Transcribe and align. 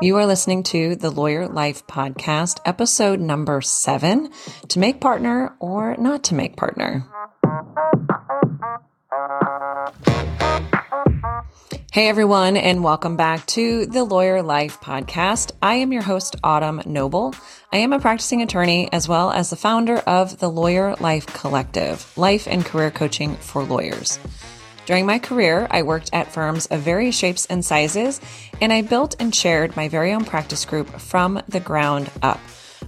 You 0.00 0.16
are 0.16 0.26
listening 0.26 0.62
to 0.64 0.96
the 0.96 1.10
Lawyer 1.10 1.46
Life 1.46 1.86
Podcast, 1.86 2.60
episode 2.64 3.20
number 3.20 3.60
seven 3.60 4.30
to 4.68 4.78
make 4.78 5.00
partner 5.00 5.54
or 5.60 5.96
not 5.96 6.24
to 6.24 6.34
make 6.34 6.56
partner. 6.56 7.06
Hey 11.92 12.08
everyone, 12.08 12.56
and 12.56 12.82
welcome 12.82 13.16
back 13.16 13.46
to 13.48 13.86
the 13.86 14.02
Lawyer 14.02 14.42
Life 14.42 14.80
Podcast. 14.80 15.52
I 15.62 15.74
am 15.76 15.92
your 15.92 16.02
host, 16.02 16.34
Autumn 16.42 16.82
Noble. 16.86 17.34
I 17.72 17.78
am 17.78 17.92
a 17.92 18.00
practicing 18.00 18.42
attorney 18.42 18.92
as 18.92 19.08
well 19.08 19.30
as 19.30 19.50
the 19.50 19.56
founder 19.56 19.98
of 19.98 20.40
the 20.40 20.50
Lawyer 20.50 20.96
Life 20.96 21.26
Collective, 21.26 22.16
life 22.18 22.48
and 22.48 22.64
career 22.64 22.90
coaching 22.90 23.36
for 23.36 23.62
lawyers. 23.62 24.18
During 24.86 25.06
my 25.06 25.18
career, 25.18 25.66
I 25.70 25.82
worked 25.82 26.10
at 26.12 26.32
firms 26.32 26.66
of 26.66 26.80
various 26.80 27.16
shapes 27.16 27.46
and 27.46 27.64
sizes, 27.64 28.20
and 28.60 28.72
I 28.72 28.82
built 28.82 29.16
and 29.18 29.34
shared 29.34 29.76
my 29.76 29.88
very 29.88 30.12
own 30.12 30.24
practice 30.24 30.64
group 30.66 30.88
from 31.00 31.40
the 31.48 31.60
ground 31.60 32.10
up. 32.20 32.40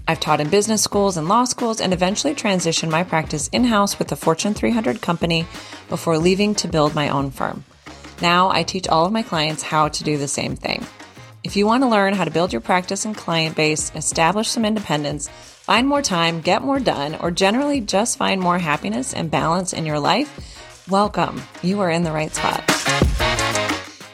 I've 0.06 0.20
taught 0.20 0.40
in 0.40 0.50
business 0.50 0.82
schools 0.82 1.16
and 1.16 1.26
law 1.26 1.44
schools 1.44 1.80
and 1.80 1.92
eventually 1.92 2.34
transitioned 2.34 2.90
my 2.90 3.02
practice 3.02 3.48
in 3.48 3.64
house 3.64 3.98
with 3.98 4.12
a 4.12 4.16
Fortune 4.16 4.52
300 4.52 5.00
company 5.00 5.46
before 5.88 6.18
leaving 6.18 6.54
to 6.56 6.68
build 6.68 6.94
my 6.94 7.08
own 7.08 7.30
firm. 7.30 7.64
Now 8.20 8.50
I 8.50 8.62
teach 8.62 8.88
all 8.88 9.06
of 9.06 9.12
my 9.12 9.22
clients 9.22 9.62
how 9.62 9.88
to 9.88 10.04
do 10.04 10.18
the 10.18 10.28
same 10.28 10.54
thing. 10.54 10.86
If 11.44 11.56
you 11.56 11.66
want 11.66 11.82
to 11.82 11.88
learn 11.88 12.12
how 12.14 12.24
to 12.24 12.30
build 12.30 12.52
your 12.52 12.60
practice 12.60 13.04
and 13.04 13.16
client 13.16 13.56
base, 13.56 13.90
establish 13.94 14.48
some 14.48 14.64
independence, 14.64 15.28
find 15.28 15.88
more 15.88 16.02
time, 16.02 16.40
get 16.40 16.62
more 16.62 16.80
done, 16.80 17.14
or 17.16 17.30
generally 17.30 17.80
just 17.80 18.18
find 18.18 18.40
more 18.40 18.58
happiness 18.58 19.14
and 19.14 19.30
balance 19.30 19.72
in 19.72 19.86
your 19.86 20.00
life, 20.00 20.55
welcome. 20.88 21.42
You 21.62 21.80
are 21.80 21.90
in 21.90 22.04
the 22.04 22.12
right 22.12 22.32
spot. 22.32 22.62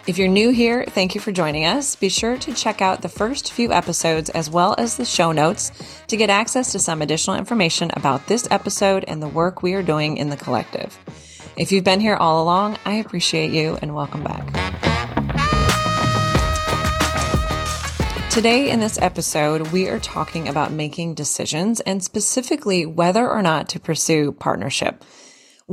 If 0.06 0.16
you're 0.16 0.28
new 0.28 0.50
here, 0.50 0.84
thank 0.84 1.14
you 1.14 1.20
for 1.20 1.30
joining 1.30 1.66
us. 1.66 1.96
Be 1.96 2.08
sure 2.08 2.36
to 2.38 2.54
check 2.54 2.80
out 2.80 3.02
the 3.02 3.08
first 3.08 3.52
few 3.52 3.72
episodes 3.72 4.30
as 4.30 4.48
well 4.48 4.74
as 4.78 4.96
the 4.96 5.04
show 5.04 5.32
notes 5.32 5.70
to 6.08 6.16
get 6.16 6.30
access 6.30 6.72
to 6.72 6.78
some 6.78 7.02
additional 7.02 7.36
information 7.36 7.90
about 7.94 8.26
this 8.26 8.48
episode 8.50 9.04
and 9.06 9.22
the 9.22 9.28
work 9.28 9.62
we 9.62 9.74
are 9.74 9.82
doing 9.82 10.16
in 10.16 10.30
the 10.30 10.36
collective. 10.36 10.98
If 11.56 11.70
you've 11.70 11.84
been 11.84 12.00
here 12.00 12.16
all 12.16 12.42
along, 12.42 12.78
I 12.86 12.94
appreciate 12.94 13.52
you 13.52 13.78
and 13.82 13.94
welcome 13.94 14.24
back. 14.24 14.46
Today, 18.30 18.70
in 18.70 18.80
this 18.80 18.98
episode, 18.98 19.68
we 19.72 19.90
are 19.90 19.98
talking 19.98 20.48
about 20.48 20.72
making 20.72 21.14
decisions 21.14 21.80
and 21.80 22.02
specifically 22.02 22.86
whether 22.86 23.28
or 23.28 23.42
not 23.42 23.68
to 23.68 23.78
pursue 23.78 24.32
partnership. 24.32 25.04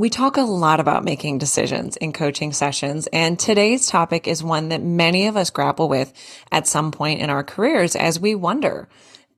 We 0.00 0.08
talk 0.08 0.38
a 0.38 0.40
lot 0.40 0.80
about 0.80 1.04
making 1.04 1.36
decisions 1.36 1.98
in 1.98 2.14
coaching 2.14 2.54
sessions, 2.54 3.06
and 3.12 3.38
today's 3.38 3.86
topic 3.86 4.26
is 4.26 4.42
one 4.42 4.70
that 4.70 4.80
many 4.82 5.26
of 5.26 5.36
us 5.36 5.50
grapple 5.50 5.90
with 5.90 6.14
at 6.50 6.66
some 6.66 6.90
point 6.90 7.20
in 7.20 7.28
our 7.28 7.44
careers 7.44 7.94
as 7.94 8.18
we 8.18 8.34
wonder, 8.34 8.88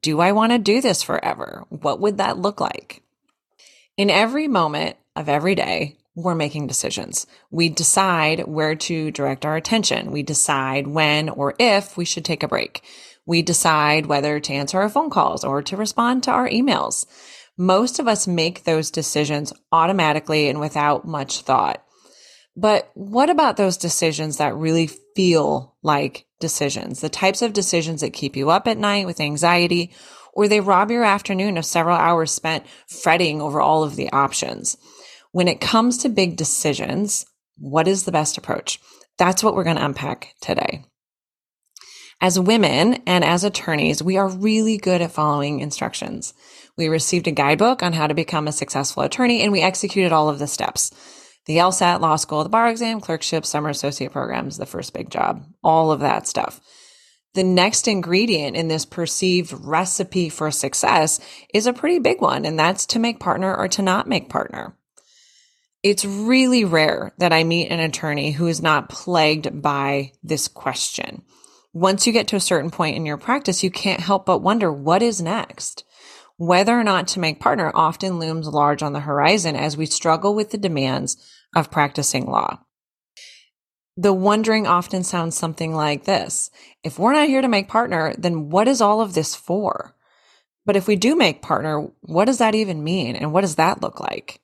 do 0.03 0.21
I 0.21 0.31
want 0.31 0.53
to 0.53 0.59
do 0.59 0.81
this 0.81 1.03
forever? 1.03 1.65
What 1.69 1.99
would 1.99 2.19
that 2.19 2.39
look 2.39 2.61
like? 2.61 3.03
In 3.97 4.09
every 4.09 4.47
moment 4.47 4.97
of 5.17 5.29
every 5.29 5.57
day, 5.57 5.97
we're 6.15 6.37
making 6.37 6.69
decisions. 6.69 7.27
We 7.51 7.69
decide 7.69 8.47
where 8.47 8.77
to 8.77 9.11
direct 9.11 9.45
our 9.45 9.57
attention. 9.57 10.13
We 10.13 10.23
decide 10.23 10.87
when 10.87 11.29
or 11.29 11.57
if 11.59 11.97
we 11.97 12.05
should 12.05 12.25
take 12.25 12.45
a 12.45 12.49
break. 12.49 12.85
We 13.27 13.43
decide 13.43 14.07
whether 14.07 14.39
to 14.39 14.53
answer 14.53 14.81
our 14.81 14.89
phone 14.89 15.11
calls 15.11 15.43
or 15.43 15.61
to 15.63 15.77
respond 15.77 16.23
to 16.23 16.31
our 16.31 16.49
emails. 16.49 17.05
Most 17.58 17.98
of 17.98 18.08
us 18.08 18.27
make 18.27 18.64
those 18.64 18.91
decisions 18.91 19.53
automatically 19.70 20.48
and 20.48 20.58
without 20.58 21.06
much 21.06 21.42
thought. 21.42 21.84
But 22.56 22.91
what 22.94 23.31
about 23.31 23.56
those 23.56 23.77
decisions 23.77 24.36
that 24.36 24.55
really 24.55 24.89
feel 25.17 25.77
like 25.83 26.27
decisions? 26.41 27.00
The 27.00 27.09
types 27.09 27.42
of 27.42 27.53
decisions 27.53 28.00
that 28.00 28.12
keep 28.12 28.36
you 28.36 28.50
up 28.50 28.69
at 28.69 28.78
night 28.78 29.06
with 29.06 29.20
anxiety, 29.20 29.94
or 30.34 30.48
they 30.48 30.61
rob 30.61 30.91
your 30.91 31.05
afternoon 31.05 31.56
of 31.56 31.64
several 31.64 31.97
hours 31.97 32.31
spent 32.31 32.67
fretting 32.86 33.41
over 33.41 33.61
all 33.61 33.84
of 33.84 33.97
the 33.97 34.11
options. 34.12 34.77
When 35.32 35.48
it 35.48 35.60
comes 35.60 35.98
to 35.98 36.09
big 36.09 36.37
decisions, 36.37 37.25
what 37.59 37.88
is 37.88 38.04
the 38.04 38.12
best 38.12 38.37
approach? 38.37 38.81
That's 39.19 39.43
what 39.43 39.54
we're 39.54 39.65
going 39.65 39.77
to 39.77 39.84
unpack 39.84 40.34
today. 40.41 40.84
As 42.21 42.38
women 42.38 43.03
and 43.06 43.25
as 43.25 43.44
attorneys, 43.44 44.03
we 44.03 44.16
are 44.16 44.28
really 44.28 44.78
good 44.78 45.00
at 45.00 45.10
following 45.10 45.60
instructions. 45.60 46.34
We 46.77 46.88
received 46.88 47.27
a 47.27 47.33
guidebook 47.33 47.83
on 47.83 47.93
how 47.93 48.06
to 48.06 48.15
become 48.15 48.49
a 48.49 48.53
successful 48.53 49.03
attorney 49.03 49.43
and 49.43 49.53
we 49.53 49.60
executed 49.60 50.12
all 50.12 50.28
of 50.28 50.38
the 50.38 50.47
steps. 50.47 50.91
The 51.47 51.56
LSAT, 51.56 52.00
law 52.00 52.16
school, 52.16 52.43
the 52.44 52.49
bar 52.49 52.69
exam, 52.69 53.00
clerkship, 53.00 53.44
summer 53.44 53.69
associate 53.69 54.12
programs, 54.12 54.56
the 54.56 54.66
first 54.66 54.94
big 54.94 55.10
job, 55.10 55.44
all 55.62 55.91
of 55.91 56.00
that 56.00 56.27
stuff. 56.27 56.60
The 57.34 57.43
next 57.43 57.88
ingredient 57.88 58.56
in 58.56 58.69
this 58.69 58.84
perceived 58.84 59.53
recipe 59.53 60.28
for 60.28 60.50
success 60.50 61.19
is 61.53 61.66
a 61.66 61.72
pretty 61.72 61.99
big 61.99 62.21
one, 62.21 62.44
and 62.44 62.59
that's 62.59 62.87
to 62.87 62.99
make 62.99 63.21
partner 63.21 63.54
or 63.56 63.69
to 63.69 63.83
not 63.83 64.06
make 64.06 64.28
partner. 64.28 64.77
It's 65.83 66.04
really 66.04 66.65
rare 66.65 67.12
that 67.19 67.33
I 67.33 67.43
meet 67.43 67.71
an 67.71 67.81
attorney 67.81 68.33
who 68.33 68.47
is 68.47 68.62
not 68.62 68.91
plagued 68.91 69.62
by 69.62 70.12
this 70.22 70.47
question. 70.47 71.22
Once 71.72 72.06
you 72.06 72.12
get 72.12 72.28
to 72.28 72.37
a 72.37 72.41
certain 72.41 72.71
point 72.71 72.97
in 72.97 73.06
your 73.06 73.16
practice, 73.16 73.65
you 73.65 73.71
can't 73.71 74.00
help 74.00 74.27
but 74.27 74.43
wonder 74.43 74.71
what 74.71 75.03
is 75.03 75.22
next. 75.22 75.84
Whether 76.42 76.76
or 76.76 76.82
not 76.82 77.06
to 77.08 77.20
make 77.20 77.38
partner 77.38 77.70
often 77.72 78.19
looms 78.19 78.48
large 78.48 78.82
on 78.82 78.92
the 78.92 78.98
horizon 78.98 79.54
as 79.54 79.76
we 79.76 79.86
struggle 79.86 80.34
with 80.34 80.50
the 80.50 80.58
demands 80.58 81.16
of 81.54 81.70
practicing 81.70 82.26
law. 82.26 82.58
The 83.97 84.12
wondering 84.12 84.66
often 84.66 85.04
sounds 85.04 85.36
something 85.36 85.72
like 85.72 86.03
this. 86.03 86.50
If 86.82 86.98
we're 86.98 87.12
not 87.12 87.28
here 87.28 87.42
to 87.42 87.48
make 87.48 87.69
partner, 87.69 88.12
then 88.19 88.50
what 88.50 88.66
is 88.66 88.80
all 88.80 89.00
of 89.00 89.14
this 89.14 89.36
for? 89.36 89.94
But 90.66 90.75
if 90.75 90.88
we 90.88 90.97
do 90.97 91.14
make 91.14 91.42
partner, 91.42 91.86
what 92.00 92.25
does 92.25 92.38
that 92.38 92.56
even 92.56 92.82
mean? 92.82 93.14
And 93.14 93.32
what 93.32 93.42
does 93.42 93.54
that 93.54 93.80
look 93.80 94.00
like? 94.00 94.41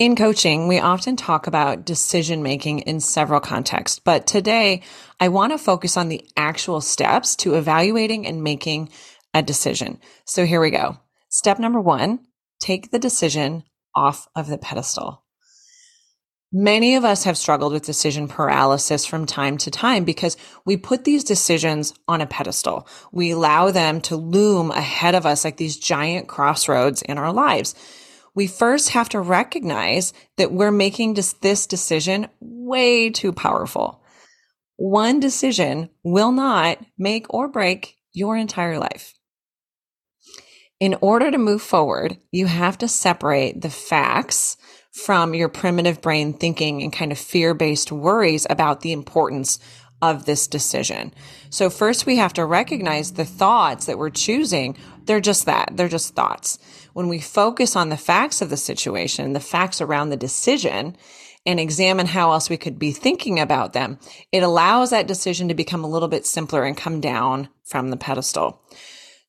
In 0.00 0.16
coaching, 0.16 0.66
we 0.66 0.80
often 0.80 1.14
talk 1.14 1.46
about 1.46 1.86
decision 1.86 2.42
making 2.42 2.80
in 2.80 2.98
several 2.98 3.38
contexts, 3.38 4.00
but 4.00 4.26
today 4.26 4.82
I 5.20 5.28
want 5.28 5.52
to 5.52 5.58
focus 5.58 5.96
on 5.96 6.08
the 6.08 6.28
actual 6.36 6.80
steps 6.80 7.36
to 7.36 7.54
evaluating 7.54 8.26
and 8.26 8.42
making 8.42 8.88
a 9.32 9.42
decision. 9.42 10.00
So 10.24 10.44
here 10.44 10.60
we 10.60 10.70
go. 10.70 10.98
Step 11.34 11.58
number 11.58 11.80
one, 11.80 12.20
take 12.60 12.90
the 12.90 12.98
decision 12.98 13.64
off 13.94 14.28
of 14.36 14.46
the 14.46 14.58
pedestal. 14.58 15.24
Many 16.52 16.94
of 16.94 17.04
us 17.04 17.24
have 17.24 17.36
struggled 17.36 17.72
with 17.72 17.84
decision 17.84 18.28
paralysis 18.28 19.04
from 19.04 19.26
time 19.26 19.58
to 19.58 19.70
time 19.70 20.04
because 20.04 20.36
we 20.64 20.76
put 20.76 21.02
these 21.02 21.24
decisions 21.24 21.92
on 22.06 22.20
a 22.20 22.26
pedestal. 22.26 22.86
We 23.10 23.32
allow 23.32 23.72
them 23.72 24.00
to 24.02 24.16
loom 24.16 24.70
ahead 24.70 25.16
of 25.16 25.26
us 25.26 25.44
like 25.44 25.56
these 25.56 25.76
giant 25.76 26.28
crossroads 26.28 27.02
in 27.02 27.18
our 27.18 27.32
lives 27.32 27.74
we 28.34 28.46
first 28.46 28.90
have 28.90 29.08
to 29.10 29.20
recognize 29.20 30.12
that 30.36 30.52
we're 30.52 30.72
making 30.72 31.14
this 31.14 31.66
decision 31.66 32.28
way 32.40 33.10
too 33.10 33.32
powerful. 33.32 34.02
One 34.76 35.20
decision 35.20 35.90
will 36.02 36.32
not 36.32 36.78
make 36.98 37.32
or 37.32 37.48
break 37.48 37.96
your 38.12 38.36
entire 38.36 38.78
life. 38.78 39.14
In 40.80 40.96
order 41.00 41.30
to 41.30 41.38
move 41.38 41.62
forward, 41.62 42.18
you 42.32 42.46
have 42.46 42.78
to 42.78 42.88
separate 42.88 43.60
the 43.60 43.70
facts 43.70 44.56
from 44.92 45.34
your 45.34 45.48
primitive 45.48 46.00
brain 46.00 46.32
thinking 46.32 46.82
and 46.82 46.92
kind 46.92 47.12
of 47.12 47.18
fear 47.18 47.54
based 47.54 47.92
worries 47.92 48.46
about 48.50 48.80
the 48.80 48.92
importance 48.92 49.58
of 50.02 50.26
this 50.26 50.46
decision. 50.46 51.14
So 51.48 51.70
first 51.70 52.06
we 52.06 52.16
have 52.16 52.32
to 52.34 52.44
recognize 52.44 53.12
the 53.12 53.24
thoughts 53.24 53.86
that 53.86 53.98
we're 53.98 54.10
choosing. 54.10 54.76
They're 55.04 55.20
just 55.20 55.46
that. 55.46 55.70
They're 55.72 55.88
just 55.88 56.14
thoughts. 56.14 56.58
When 56.92 57.08
we 57.08 57.20
focus 57.20 57.76
on 57.76 57.88
the 57.88 57.96
facts 57.96 58.42
of 58.42 58.50
the 58.50 58.56
situation, 58.56 59.32
the 59.32 59.40
facts 59.40 59.80
around 59.80 60.10
the 60.10 60.16
decision, 60.16 60.96
and 61.46 61.60
examine 61.60 62.06
how 62.06 62.32
else 62.32 62.48
we 62.48 62.56
could 62.56 62.78
be 62.78 62.90
thinking 62.92 63.38
about 63.38 63.74
them, 63.74 63.98
it 64.32 64.42
allows 64.42 64.90
that 64.90 65.06
decision 65.06 65.48
to 65.48 65.54
become 65.54 65.84
a 65.84 65.88
little 65.88 66.08
bit 66.08 66.26
simpler 66.26 66.64
and 66.64 66.76
come 66.76 67.00
down 67.00 67.48
from 67.64 67.90
the 67.90 67.96
pedestal. 67.96 68.62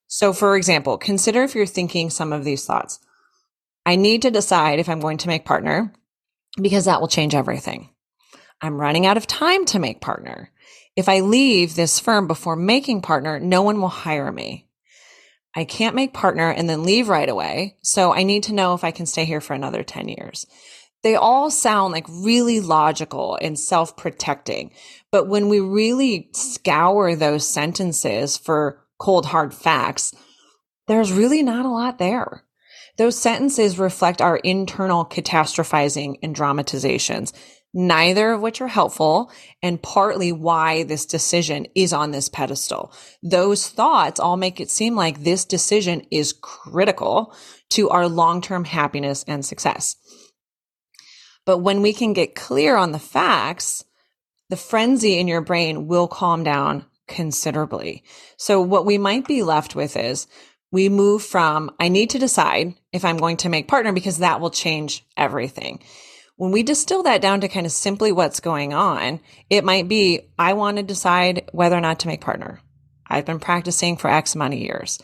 So, 0.08 0.34
for 0.34 0.56
example, 0.56 0.98
consider 0.98 1.44
if 1.44 1.56
you're 1.56 1.66
thinking 1.66 2.10
some 2.10 2.32
of 2.32 2.44
these 2.44 2.66
thoughts. 2.66 3.00
I 3.86 3.96
need 3.96 4.24
to 4.24 4.32
decide 4.32 4.80
if 4.80 4.90
I'm 4.90 5.00
going 5.00 5.18
to 5.20 5.28
make 5.28 5.46
partner 5.46 5.94
because 6.62 6.86
that 6.86 7.02
will 7.02 7.08
change 7.08 7.36
everything. 7.36 7.90
I'm 8.62 8.80
running 8.80 9.06
out 9.06 9.18
of 9.18 9.28
time 9.28 9.66
to 9.66 9.80
make 9.80 10.02
partner. 10.02 10.52
If 10.96 11.10
I 11.10 11.20
leave 11.20 11.76
this 11.76 12.00
firm 12.00 12.28
before 12.28 12.56
making 12.56 13.02
partner, 13.02 13.40
no 13.40 13.62
one 13.62 13.82
will 13.82 13.90
hire 13.90 14.32
me. 14.32 14.68
I 15.56 15.66
can't 15.66 15.96
make 15.96 16.14
partner 16.14 16.50
and 16.50 16.70
then 16.70 16.84
leave 16.84 17.10
right 17.10 17.30
away. 17.30 17.78
So 17.82 18.14
I 18.14 18.24
need 18.24 18.44
to 18.44 18.54
know 18.54 18.74
if 18.74 18.84
I 18.84 18.92
can 18.92 19.06
stay 19.06 19.26
here 19.26 19.42
for 19.42 19.54
another 19.54 19.84
10 19.84 20.10
years. 20.10 20.46
They 21.04 21.16
all 21.16 21.52
sound 21.52 21.94
like 21.94 22.06
really 22.10 22.60
logical 22.60 23.38
and 23.42 23.60
self 23.60 23.96
protecting. 23.96 24.72
But 25.12 25.28
when 25.28 25.50
we 25.50 25.60
really 25.60 26.30
scour 26.34 27.16
those 27.16 27.48
sentences 27.48 28.38
for 28.38 28.85
cold, 28.98 29.26
hard 29.28 29.54
facts, 29.54 30.14
there's 30.88 31.12
really 31.12 31.44
not 31.44 31.66
a 31.66 31.70
lot 31.70 31.98
there. 31.98 32.44
Those 32.98 33.18
sentences 33.18 33.78
reflect 33.78 34.22
our 34.22 34.38
internal 34.38 35.06
catastrophizing 35.06 36.18
and 36.24 36.34
dramatizations. 36.34 37.34
neither 37.76 38.32
of 38.32 38.42
which 38.42 38.62
are 38.62 38.70
helpful 38.70 39.30
and 39.62 39.84
partly 39.84 40.32
why 40.32 40.84
this 40.84 41.06
decision 41.06 41.68
is 41.76 41.92
on 41.92 42.12
this 42.12 42.30
pedestal. 42.30 42.94
Those 43.22 43.68
thoughts 43.68 44.18
all 44.18 44.38
make 44.38 44.62
it 44.62 44.72
seem 44.72 44.96
like 44.96 45.24
this 45.24 45.44
decision 45.44 46.04
is 46.10 46.34
critical 46.42 47.36
to 47.72 47.90
our 47.90 48.08
long-term 48.08 48.64
happiness 48.64 49.26
and 49.28 49.46
success. 49.46 49.98
But 51.46 51.58
when 51.58 51.82
we 51.82 51.92
can 51.92 52.14
get 52.14 52.34
clear 52.34 52.78
on 52.78 52.94
the 52.94 53.00
facts, 53.00 53.84
the 54.50 54.56
frenzy 54.56 55.20
in 55.20 55.28
your 55.28 55.42
brain 55.42 55.88
will 55.88 56.08
calm 56.08 56.46
down 56.46 56.86
considerably. 57.08 58.04
So 58.38 58.62
what 58.62 58.86
we 58.86 58.98
might 58.98 59.28
be 59.28 59.44
left 59.44 59.76
with 59.76 59.96
is 59.98 60.28
we 60.72 60.90
move 60.90 61.24
from, 61.24 61.72
I 61.80 61.88
need 61.88 62.10
to 62.12 62.20
decide 62.20 62.76
if 62.92 63.06
I'm 63.06 63.18
going 63.18 63.38
to 63.38 63.50
make 63.50 63.68
partner 63.68 63.92
because 63.92 64.18
that 64.18 64.42
will 64.42 64.50
change 64.50 65.06
everything. 65.16 65.82
When 66.38 66.52
we 66.52 66.64
distill 66.64 67.04
that 67.04 67.22
down 67.22 67.42
to 67.42 67.48
kind 67.48 67.66
of 67.66 67.72
simply 67.72 68.12
what's 68.12 68.42
going 68.42 68.74
on, 68.74 69.22
it 69.50 69.64
might 69.64 69.88
be, 69.88 70.32
I 70.38 70.54
want 70.54 70.78
to 70.78 70.84
decide 70.84 71.50
whether 71.54 71.78
or 71.78 71.82
not 71.82 72.00
to 72.02 72.08
make 72.08 72.20
partner. 72.20 72.60
I've 73.08 73.26
been 73.26 73.40
practicing 73.40 73.96
for 73.96 74.10
X 74.10 74.36
amount 74.36 74.54
of 74.54 74.60
years. 74.60 75.00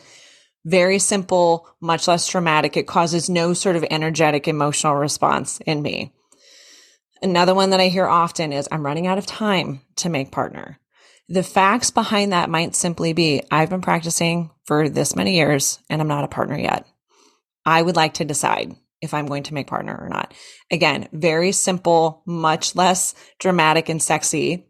Very 0.64 0.98
simple, 0.98 1.66
much 1.80 2.06
less 2.06 2.28
dramatic. 2.28 2.76
It 2.76 2.86
causes 2.86 3.30
no 3.30 3.54
sort 3.54 3.76
of 3.76 3.84
energetic 3.90 4.46
emotional 4.46 4.94
response 4.94 5.58
in 5.60 5.80
me. 5.82 6.12
Another 7.22 7.54
one 7.54 7.70
that 7.70 7.80
I 7.80 7.88
hear 7.88 8.06
often 8.06 8.52
is 8.52 8.68
I'm 8.70 8.84
running 8.84 9.06
out 9.06 9.18
of 9.18 9.26
time 9.26 9.80
to 9.96 10.08
make 10.08 10.32
partner. 10.32 10.78
The 11.28 11.42
facts 11.42 11.90
behind 11.90 12.32
that 12.32 12.50
might 12.50 12.74
simply 12.74 13.12
be 13.12 13.42
I've 13.50 13.70
been 13.70 13.80
practicing 13.80 14.50
for 14.64 14.88
this 14.88 15.16
many 15.16 15.36
years 15.36 15.78
and 15.88 16.00
I'm 16.00 16.08
not 16.08 16.24
a 16.24 16.28
partner 16.28 16.58
yet. 16.58 16.86
I 17.64 17.80
would 17.80 17.96
like 17.96 18.14
to 18.14 18.24
decide 18.24 18.74
if 19.00 19.14
I'm 19.14 19.26
going 19.26 19.44
to 19.44 19.54
make 19.54 19.66
partner 19.66 19.96
or 19.96 20.08
not. 20.08 20.34
Again, 20.70 21.08
very 21.12 21.52
simple, 21.52 22.22
much 22.26 22.74
less 22.74 23.14
dramatic 23.38 23.88
and 23.88 24.02
sexy 24.02 24.66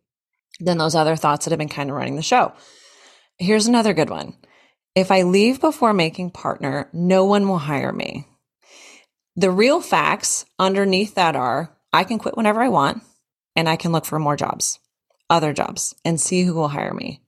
than 0.61 0.79
those 0.79 0.95
other 0.95 1.17
thoughts 1.17 1.45
that 1.45 1.51
have 1.51 1.59
been 1.59 1.69
kind 1.69 1.91
of 1.91 1.97
running 1.97 2.17
the 2.17 2.23
show. 2.23 2.53
Here's 3.39 3.67
another 3.67 3.95
good 3.95 4.11
one. 4.11 4.37
If 4.95 5.11
I 5.11 5.23
leave 5.23 5.61
before 5.61 5.95
making 5.95 6.31
partner, 6.31 6.89
no 6.93 7.25
one 7.25 7.49
will 7.49 7.59
hire 7.59 7.93
me. 7.93 8.27
The 9.37 9.51
real 9.51 9.81
facts 9.81 10.45
underneath 10.59 11.15
that 11.15 11.35
are 11.35 11.75
I 11.93 12.05
can 12.05 12.19
quit 12.19 12.37
whenever 12.37 12.61
I 12.61 12.69
want 12.69 13.03
and 13.57 13.69
I 13.69 13.77
can 13.77 13.93
look 13.93 14.05
for 14.05 14.19
more 14.19 14.37
jobs 14.37 14.79
other 15.33 15.53
jobs 15.53 15.95
and 16.05 16.21
see 16.21 16.43
who 16.43 16.55
will 16.55 16.69
hire 16.69 16.95
me. 16.95 17.23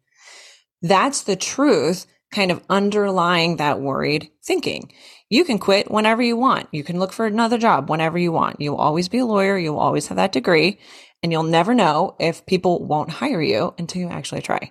That's 0.83 1.23
the 1.23 1.37
truth 1.37 2.07
kind 2.33 2.51
of 2.51 2.63
underlying 2.69 3.57
that 3.57 3.81
worried 3.81 4.31
thinking. 4.45 4.93
You 5.31 5.45
can 5.45 5.59
quit 5.59 5.91
whenever 5.91 6.23
you 6.23 6.37
want. 6.37 6.69
You 6.73 6.85
can 6.85 6.99
look 6.99 7.13
for 7.13 7.27
another 7.27 7.59
job 7.59 7.89
whenever 7.89 8.19
you 8.19 8.31
want. 8.33 8.61
You'll 8.61 8.77
always 8.77 9.09
be 9.09 9.19
a 9.19 9.25
lawyer. 9.25 9.57
You'll 9.57 9.79
always 9.79 10.09
have 10.09 10.17
that 10.17 10.33
degree 10.33 10.79
and 11.23 11.33
you'll 11.33 11.43
never 11.43 11.75
know 11.75 12.17
if 12.21 12.45
people 12.45 12.85
won't 12.85 13.11
hire 13.11 13.41
you 13.41 13.75
until 13.79 14.03
you 14.03 14.09
actually 14.09 14.43
try. 14.43 14.71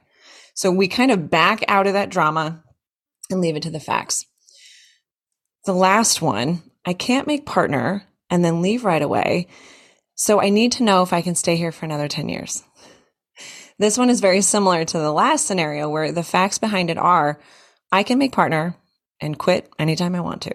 So 0.54 0.70
we 0.72 0.88
kind 0.88 1.12
of 1.12 1.32
back 1.32 1.64
out 1.68 1.88
of 1.88 1.94
that 1.94 2.12
drama 2.12 2.64
and 3.32 3.42
leave 3.42 3.56
it 3.56 3.64
to 3.64 3.72
the 3.72 3.80
facts. 3.80 4.26
The 5.66 5.74
last 5.74 6.22
one, 6.22 6.62
I 6.86 6.94
can't 6.94 7.28
make 7.28 7.46
partner 7.46 8.04
and 8.30 8.46
then 8.46 8.62
leave 8.62 8.86
right 8.86 9.02
away. 9.02 9.48
So 10.16 10.40
I 10.40 10.50
need 10.50 10.74
to 10.74 10.84
know 10.84 11.02
if 11.02 11.12
I 11.12 11.22
can 11.22 11.34
stay 11.34 11.56
here 11.56 11.72
for 11.72 11.86
another 11.86 12.08
10 12.08 12.30
years. 12.30 12.64
This 13.84 13.98
one 13.98 14.10
is 14.10 14.22
very 14.22 14.40
similar 14.40 14.86
to 14.86 14.98
the 14.98 15.12
last 15.12 15.46
scenario 15.46 15.90
where 15.90 16.14
the 16.14 16.24
facts 16.24 16.58
behind 16.58 16.90
it 16.90 16.98
are 16.98 17.38
I 17.92 18.04
can 18.04 18.18
make 18.18 18.32
partner 18.32 18.78
and 19.20 19.38
quit 19.38 19.70
anytime 19.78 20.16
I 20.16 20.22
want 20.22 20.44
to. 20.44 20.54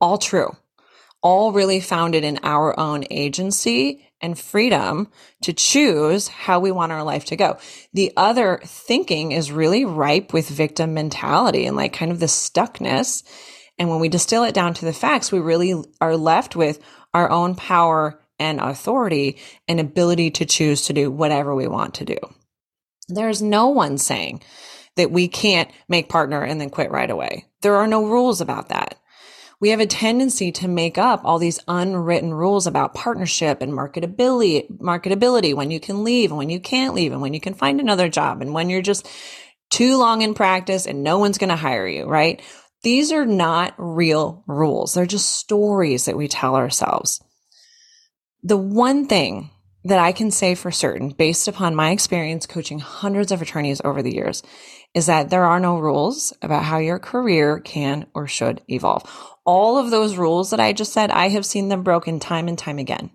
All 0.00 0.16
true. 0.16 0.56
All 1.20 1.50
really 1.50 1.80
founded 1.80 2.22
in 2.22 2.38
our 2.44 2.78
own 2.78 3.02
agency 3.10 4.08
and 4.20 4.38
freedom 4.38 5.10
to 5.42 5.52
choose 5.52 6.28
how 6.28 6.60
we 6.60 6.70
want 6.70 6.92
our 6.92 7.02
life 7.02 7.24
to 7.24 7.36
go. 7.36 7.58
The 7.92 8.12
other 8.16 8.60
thinking 8.64 9.32
is 9.32 9.50
really 9.50 9.84
ripe 9.84 10.32
with 10.32 10.48
victim 10.48 10.94
mentality 10.94 11.66
and 11.66 11.76
like 11.76 11.92
kind 11.92 12.12
of 12.12 12.20
the 12.20 12.26
stuckness. 12.26 13.24
And 13.80 13.90
when 13.90 13.98
we 13.98 14.08
distill 14.08 14.44
it 14.44 14.54
down 14.54 14.74
to 14.74 14.84
the 14.84 14.92
facts, 14.92 15.32
we 15.32 15.40
really 15.40 15.74
are 16.00 16.16
left 16.16 16.54
with 16.54 16.78
our 17.12 17.28
own 17.28 17.56
power 17.56 18.20
and 18.38 18.60
authority 18.60 19.38
and 19.68 19.80
ability 19.80 20.30
to 20.32 20.44
choose 20.44 20.82
to 20.82 20.92
do 20.92 21.10
whatever 21.10 21.54
we 21.54 21.68
want 21.68 21.94
to 21.94 22.04
do. 22.04 22.18
There's 23.08 23.42
no 23.42 23.68
one 23.68 23.98
saying 23.98 24.42
that 24.96 25.10
we 25.10 25.28
can't 25.28 25.70
make 25.88 26.08
partner 26.08 26.42
and 26.42 26.60
then 26.60 26.70
quit 26.70 26.90
right 26.90 27.10
away. 27.10 27.44
There 27.62 27.76
are 27.76 27.86
no 27.86 28.06
rules 28.06 28.40
about 28.40 28.70
that. 28.70 28.98
We 29.58 29.70
have 29.70 29.80
a 29.80 29.86
tendency 29.86 30.52
to 30.52 30.68
make 30.68 30.98
up 30.98 31.22
all 31.24 31.38
these 31.38 31.60
unwritten 31.66 32.34
rules 32.34 32.66
about 32.66 32.94
partnership 32.94 33.62
and 33.62 33.72
marketability, 33.72 34.70
marketability, 34.78 35.54
when 35.54 35.70
you 35.70 35.80
can 35.80 36.04
leave 36.04 36.30
and 36.30 36.36
when 36.36 36.50
you 36.50 36.60
can't 36.60 36.94
leave 36.94 37.12
and 37.12 37.22
when 37.22 37.32
you 37.32 37.40
can 37.40 37.54
find 37.54 37.80
another 37.80 38.08
job 38.08 38.42
and 38.42 38.52
when 38.52 38.68
you're 38.68 38.82
just 38.82 39.08
too 39.70 39.96
long 39.96 40.20
in 40.20 40.34
practice 40.34 40.86
and 40.86 41.02
no 41.02 41.18
one's 41.18 41.38
going 41.38 41.48
to 41.48 41.56
hire 41.56 41.88
you, 41.88 42.04
right? 42.04 42.42
These 42.82 43.12
are 43.12 43.24
not 43.24 43.74
real 43.78 44.44
rules. 44.46 44.92
They're 44.92 45.06
just 45.06 45.32
stories 45.32 46.04
that 46.04 46.18
we 46.18 46.28
tell 46.28 46.54
ourselves. 46.54 47.22
The 48.46 48.56
one 48.56 49.08
thing 49.08 49.50
that 49.82 49.98
I 49.98 50.12
can 50.12 50.30
say 50.30 50.54
for 50.54 50.70
certain, 50.70 51.08
based 51.08 51.48
upon 51.48 51.74
my 51.74 51.90
experience 51.90 52.46
coaching 52.46 52.78
hundreds 52.78 53.32
of 53.32 53.42
attorneys 53.42 53.80
over 53.84 54.02
the 54.02 54.14
years, 54.14 54.44
is 54.94 55.06
that 55.06 55.30
there 55.30 55.42
are 55.42 55.58
no 55.58 55.80
rules 55.80 56.32
about 56.40 56.62
how 56.62 56.78
your 56.78 57.00
career 57.00 57.58
can 57.58 58.06
or 58.14 58.28
should 58.28 58.62
evolve. 58.68 59.02
All 59.44 59.78
of 59.78 59.90
those 59.90 60.16
rules 60.16 60.50
that 60.50 60.60
I 60.60 60.72
just 60.72 60.92
said, 60.92 61.10
I 61.10 61.30
have 61.30 61.44
seen 61.44 61.70
them 61.70 61.82
broken 61.82 62.20
time 62.20 62.46
and 62.46 62.56
time 62.56 62.78
again. 62.78 63.10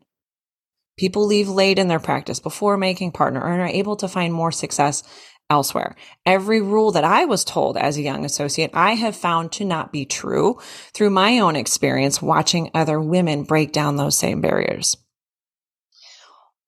People 0.99 1.25
leave 1.25 1.47
late 1.47 1.79
in 1.79 1.87
their 1.87 1.97
practice 1.97 2.41
before 2.41 2.75
making 2.75 3.13
partner 3.13 3.39
and 3.39 3.61
are 3.61 3.67
able 3.67 3.95
to 3.95 4.09
find 4.09 4.33
more 4.33 4.51
success 4.51 5.01
elsewhere. 5.49 5.95
Every 6.25 6.59
rule 6.59 6.91
that 6.91 7.05
I 7.05 7.23
was 7.23 7.45
told 7.45 7.77
as 7.77 7.95
a 7.95 8.01
young 8.01 8.25
associate, 8.25 8.71
I 8.73 8.95
have 8.95 9.15
found 9.15 9.53
to 9.53 9.63
not 9.63 9.93
be 9.93 10.03
true 10.03 10.59
through 10.93 11.11
my 11.11 11.39
own 11.39 11.55
experience 11.55 12.21
watching 12.21 12.69
other 12.73 12.99
women 12.99 13.43
break 13.43 13.71
down 13.71 13.95
those 13.95 14.17
same 14.17 14.41
barriers 14.41 14.97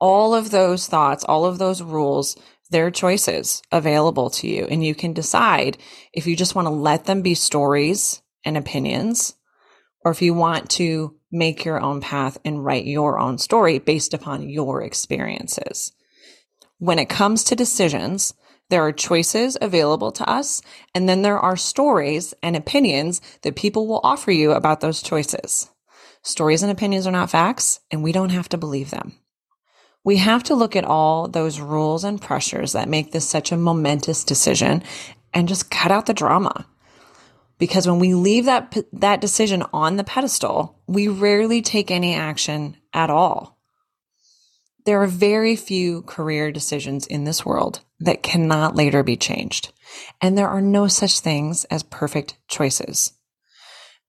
all 0.04 0.36
of 0.36 0.52
those 0.52 0.86
thoughts, 0.86 1.24
all 1.24 1.46
of 1.46 1.60
those 1.60 1.82
rules, 1.82 2.36
there 2.72 2.86
are 2.86 2.92
choices 2.92 3.62
available 3.72 4.30
to 4.30 4.50
you. 4.50 4.66
And 4.66 4.84
you 4.84 4.94
can 4.94 5.14
decide 5.14 5.78
if 6.12 6.28
you 6.28 6.36
just 6.36 6.56
want 6.56 6.66
to 6.66 6.74
let 6.74 7.06
them 7.06 7.22
be 7.22 7.36
stories 7.36 8.22
and 8.44 8.58
opinions, 8.58 9.36
or 10.04 10.12
if 10.12 10.22
you 10.22 10.34
want 10.34 10.70
to 10.72 11.16
make 11.32 11.64
your 11.64 11.80
own 11.80 12.02
path 12.02 12.38
and 12.44 12.66
write 12.66 12.86
your 12.86 13.18
own 13.18 13.38
story 13.38 13.80
based 13.80 14.14
upon 14.14 14.50
your 14.50 14.82
experiences. 14.82 15.94
When 16.80 17.00
it 17.00 17.08
comes 17.08 17.46
to 17.46 17.56
decisions, 17.56 18.34
there 18.70 18.86
are 18.86 18.92
choices 18.92 19.58
available 19.62 20.12
to 20.12 20.30
us, 20.30 20.62
and 20.94 21.08
then 21.08 21.22
there 21.22 21.40
are 21.40 21.56
stories 21.56 22.34
and 22.44 22.58
opinions 22.58 23.22
that 23.44 23.56
people 23.56 23.88
will 23.88 24.02
offer 24.04 24.32
you 24.32 24.52
about 24.52 24.82
those 24.82 25.02
choices. 25.02 25.70
Stories 26.24 26.62
and 26.62 26.70
opinions 26.74 27.08
are 27.08 27.12
not 27.12 27.30
facts, 27.30 27.80
and 27.90 28.04
we 28.04 28.12
don't 28.12 28.32
have 28.32 28.50
to 28.50 28.58
believe 28.58 28.90
them 28.90 29.14
we 30.04 30.18
have 30.18 30.44
to 30.44 30.56
look 30.56 30.76
at 30.76 30.86
all 30.86 31.28
those 31.28 31.60
rules 31.60 32.04
and 32.04 32.22
pressures 32.22 32.74
that 32.74 32.90
make 32.90 33.12
this 33.12 33.28
such 33.28 33.52
a 33.52 33.58
momentous 33.58 34.24
decision 34.24 34.84
and 35.34 35.48
just 35.48 35.72
cut 35.72 35.92
out 35.92 36.06
the 36.06 36.14
drama. 36.14 36.66
Because 37.58 37.88
when 37.88 38.00
we 38.00 38.14
leave 38.14 38.46
that, 38.46 38.76
that 38.94 39.22
decision 39.22 39.64
on 39.72 39.96
the 39.96 40.04
pedestal, 40.04 40.80
we 40.88 41.08
rarely 41.08 41.62
take 41.62 41.92
any 41.92 42.14
action 42.14 42.76
at 42.94 43.10
all. 43.10 43.58
There 44.86 45.02
are 45.02 45.08
very 45.08 45.56
few 45.56 46.02
career 46.02 46.52
decisions 46.52 47.08
in 47.08 47.24
this 47.24 47.46
world 47.46 47.80
that 48.02 48.22
cannot 48.22 48.76
later 48.76 49.02
be 49.02 49.16
changed. 49.16 49.72
And 50.20 50.38
there 50.38 50.50
are 50.50 50.62
no 50.62 50.88
such 50.88 51.22
things 51.22 51.64
as 51.66 51.84
perfect 51.84 52.38
choices 52.50 53.14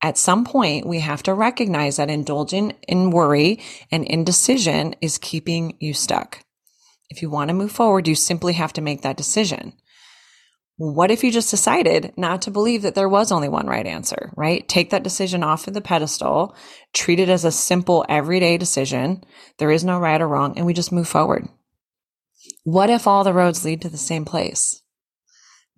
at 0.04 0.18
some 0.18 0.44
point, 0.44 0.87
we 0.87 1.00
have 1.00 1.23
to 1.23 1.32
recognize 1.32 1.96
that 1.96 2.11
indulging 2.11 2.75
in 2.87 3.11
worry 3.11 3.58
and 3.90 4.04
indecision 4.04 4.94
is 5.00 5.16
keeping 5.16 5.78
you 5.80 5.94
stuck. 5.94 6.44
If 7.08 7.23
you 7.23 7.30
want 7.30 7.49
to 7.49 7.54
move 7.54 7.73
forward, 7.73 8.06
you 8.06 8.14
simply 8.14 8.52
have 8.52 8.75
to 8.75 8.82
make 8.82 9.00
that 9.00 9.16
decision. 9.16 9.73
What 10.76 11.11
if 11.11 11.25
you 11.25 11.32
just 11.32 11.50
decided 11.50 12.12
not 12.18 12.42
to 12.42 12.50
believe 12.50 12.82
that 12.82 12.94
there 12.94 13.08
was 13.08 13.32
only 13.32 13.49
one 13.49 13.66
right 13.66 13.87
answer, 13.87 14.30
right? 14.37 14.68
Take 14.68 14.90
that 14.90 15.04
decision 15.04 15.42
off 15.42 15.66
of 15.68 15.73
the 15.73 15.80
pedestal, 15.80 16.54
treat 16.92 17.18
it 17.18 17.30
as 17.30 17.46
a 17.46 17.50
simple 17.50 18.04
everyday 18.06 18.58
decision. 18.58 19.25
There 19.56 19.70
is 19.70 19.84
no 19.84 19.99
right 19.99 20.20
or 20.20 20.28
wrong, 20.28 20.58
and 20.58 20.66
we 20.66 20.75
just 20.75 20.92
move 20.92 21.08
forward. 21.08 21.49
What 22.64 22.90
if 22.90 23.06
all 23.06 23.25
the 23.25 23.32
roads 23.32 23.64
lead 23.64 23.80
to 23.80 23.88
the 23.88 23.96
same 23.96 24.26
place? 24.26 24.82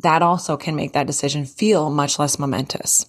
That 0.00 0.21
also 0.21 0.56
can 0.56 0.75
make 0.75 0.95
that 0.95 1.06
decision 1.06 1.47
feel 1.47 1.90
much 1.90 2.18
less 2.18 2.40
momentous 2.40 3.06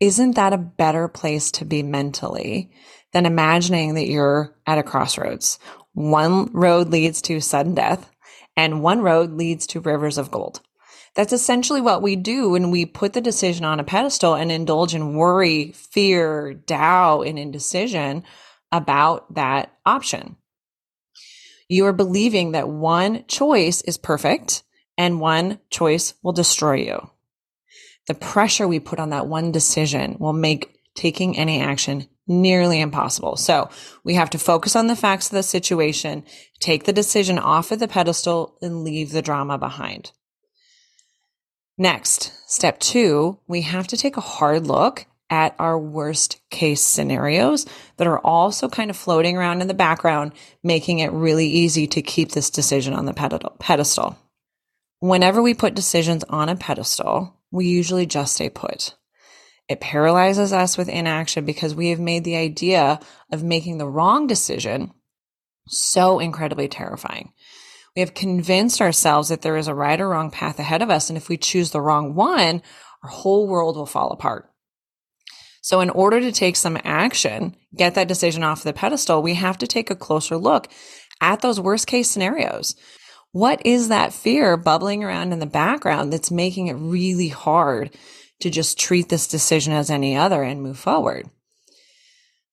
isn't 0.00 0.36
that 0.36 0.52
a 0.52 0.58
better 0.58 1.08
place 1.08 1.50
to 1.52 1.64
be 1.64 1.82
mentally 1.82 2.70
than 3.12 3.26
imagining 3.26 3.94
that 3.94 4.08
you're 4.08 4.56
at 4.66 4.78
a 4.78 4.82
crossroads? 4.82 5.58
One 5.92 6.52
road 6.52 6.88
leads 6.88 7.22
to 7.22 7.40
sudden 7.40 7.74
death 7.74 8.10
and 8.56 8.82
one 8.82 9.00
road 9.00 9.32
leads 9.32 9.66
to 9.68 9.80
rivers 9.80 10.18
of 10.18 10.30
gold. 10.30 10.60
That's 11.14 11.32
essentially 11.32 11.80
what 11.80 12.02
we 12.02 12.16
do 12.16 12.50
when 12.50 12.70
we 12.70 12.86
put 12.86 13.12
the 13.12 13.20
decision 13.20 13.64
on 13.64 13.78
a 13.78 13.84
pedestal 13.84 14.34
and 14.34 14.50
indulge 14.50 14.94
in 14.94 15.14
worry, 15.14 15.70
fear, 15.72 16.54
doubt, 16.54 17.22
and 17.22 17.38
indecision 17.38 18.24
about 18.72 19.34
that 19.34 19.72
option. 19.86 20.36
You 21.68 21.86
are 21.86 21.92
believing 21.92 22.52
that 22.52 22.68
one 22.68 23.24
choice 23.28 23.80
is 23.82 23.96
perfect 23.96 24.64
and 24.98 25.20
one 25.20 25.60
choice 25.70 26.14
will 26.22 26.32
destroy 26.32 26.74
you. 26.74 27.10
The 28.06 28.14
pressure 28.14 28.68
we 28.68 28.80
put 28.80 28.98
on 28.98 29.10
that 29.10 29.26
one 29.26 29.52
decision 29.52 30.16
will 30.18 30.32
make 30.32 30.78
taking 30.94 31.36
any 31.36 31.60
action 31.60 32.06
nearly 32.26 32.80
impossible. 32.80 33.36
So 33.36 33.68
we 34.02 34.14
have 34.14 34.30
to 34.30 34.38
focus 34.38 34.76
on 34.76 34.86
the 34.86 34.96
facts 34.96 35.26
of 35.26 35.32
the 35.32 35.42
situation, 35.42 36.24
take 36.60 36.84
the 36.84 36.92
decision 36.92 37.38
off 37.38 37.70
of 37.70 37.78
the 37.78 37.88
pedestal 37.88 38.56
and 38.62 38.82
leave 38.82 39.12
the 39.12 39.22
drama 39.22 39.58
behind. 39.58 40.12
Next, 41.76 42.32
step 42.46 42.78
two, 42.78 43.40
we 43.46 43.62
have 43.62 43.86
to 43.88 43.96
take 43.96 44.16
a 44.16 44.22
hard 44.22 44.66
look 44.66 45.06
at 45.28 45.56
our 45.58 45.78
worst 45.78 46.40
case 46.50 46.82
scenarios 46.82 47.66
that 47.96 48.06
are 48.06 48.20
also 48.20 48.68
kind 48.68 48.90
of 48.90 48.96
floating 48.96 49.36
around 49.36 49.60
in 49.60 49.68
the 49.68 49.74
background, 49.74 50.32
making 50.62 51.00
it 51.00 51.10
really 51.12 51.46
easy 51.46 51.86
to 51.88 52.02
keep 52.02 52.30
this 52.32 52.50
decision 52.50 52.94
on 52.94 53.06
the 53.06 53.52
pedestal. 53.58 54.18
Whenever 55.00 55.42
we 55.42 55.52
put 55.52 55.74
decisions 55.74 56.22
on 56.24 56.48
a 56.48 56.56
pedestal, 56.56 57.34
we 57.54 57.66
usually 57.66 58.04
just 58.04 58.34
stay 58.34 58.50
put. 58.50 58.96
It 59.68 59.80
paralyzes 59.80 60.52
us 60.52 60.76
with 60.76 60.88
inaction 60.88 61.44
because 61.44 61.74
we 61.74 61.90
have 61.90 62.00
made 62.00 62.24
the 62.24 62.36
idea 62.36 62.98
of 63.30 63.44
making 63.44 63.78
the 63.78 63.88
wrong 63.88 64.26
decision 64.26 64.92
so 65.68 66.18
incredibly 66.18 66.66
terrifying. 66.66 67.32
We 67.94 68.00
have 68.00 68.12
convinced 68.12 68.80
ourselves 68.80 69.28
that 69.28 69.42
there 69.42 69.56
is 69.56 69.68
a 69.68 69.74
right 69.74 70.00
or 70.00 70.08
wrong 70.08 70.32
path 70.32 70.58
ahead 70.58 70.82
of 70.82 70.90
us. 70.90 71.08
And 71.08 71.16
if 71.16 71.28
we 71.28 71.36
choose 71.36 71.70
the 71.70 71.80
wrong 71.80 72.16
one, 72.16 72.60
our 73.04 73.10
whole 73.10 73.46
world 73.46 73.76
will 73.76 73.86
fall 73.86 74.10
apart. 74.10 74.50
So, 75.62 75.80
in 75.80 75.90
order 75.90 76.20
to 76.20 76.32
take 76.32 76.56
some 76.56 76.76
action, 76.82 77.56
get 77.74 77.94
that 77.94 78.08
decision 78.08 78.42
off 78.42 78.64
the 78.64 78.72
pedestal, 78.72 79.22
we 79.22 79.34
have 79.34 79.56
to 79.58 79.66
take 79.66 79.90
a 79.90 79.96
closer 79.96 80.36
look 80.36 80.68
at 81.20 81.40
those 81.40 81.60
worst 81.60 81.86
case 81.86 82.10
scenarios. 82.10 82.74
What 83.34 83.66
is 83.66 83.88
that 83.88 84.12
fear 84.12 84.56
bubbling 84.56 85.02
around 85.02 85.32
in 85.32 85.40
the 85.40 85.44
background 85.44 86.12
that's 86.12 86.30
making 86.30 86.68
it 86.68 86.74
really 86.74 87.26
hard 87.26 87.90
to 88.38 88.48
just 88.48 88.78
treat 88.78 89.08
this 89.08 89.26
decision 89.26 89.72
as 89.72 89.90
any 89.90 90.16
other 90.16 90.44
and 90.44 90.62
move 90.62 90.78
forward? 90.78 91.28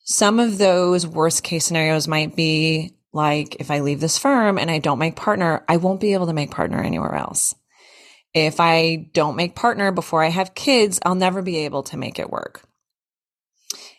Some 0.06 0.40
of 0.40 0.58
those 0.58 1.06
worst 1.06 1.44
case 1.44 1.66
scenarios 1.66 2.08
might 2.08 2.36
be 2.36 2.96
like 3.14 3.58
if 3.60 3.70
I 3.70 3.82
leave 3.82 4.00
this 4.00 4.18
firm 4.18 4.58
and 4.58 4.72
I 4.72 4.80
don't 4.80 4.98
make 4.98 5.16
partner, 5.16 5.64
I 5.70 5.78
won't 5.78 6.02
be 6.02 6.14
able 6.14 6.26
to 6.26 6.34
make 6.34 6.50
partner 6.50 6.82
anywhere 6.82 7.14
else. 7.14 7.54
If 8.34 8.60
I 8.60 9.08
don't 9.14 9.36
make 9.36 9.54
partner 9.54 9.92
before 9.92 10.24
I 10.24 10.30
have 10.30 10.56
kids, 10.56 11.00
I'll 11.06 11.14
never 11.14 11.44
be 11.44 11.58
able 11.58 11.84
to 11.84 11.98
make 11.98 12.18
it 12.18 12.32
work. 12.32 12.64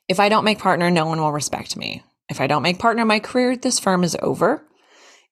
If 0.09 0.19
I 0.19 0.29
don't 0.29 0.45
make 0.45 0.59
partner, 0.59 0.91
no 0.91 1.07
one 1.07 1.21
will 1.21 1.31
respect 1.31 1.77
me. 1.77 2.03
If 2.29 2.41
I 2.41 2.49
don't 2.49 2.63
make 2.63 2.81
partner, 2.81 3.05
my 3.05 3.21
career 3.21 3.53
at 3.53 3.63
this 3.63 3.79
firm 3.79 4.03
is 4.03 4.17
over. 4.21 4.67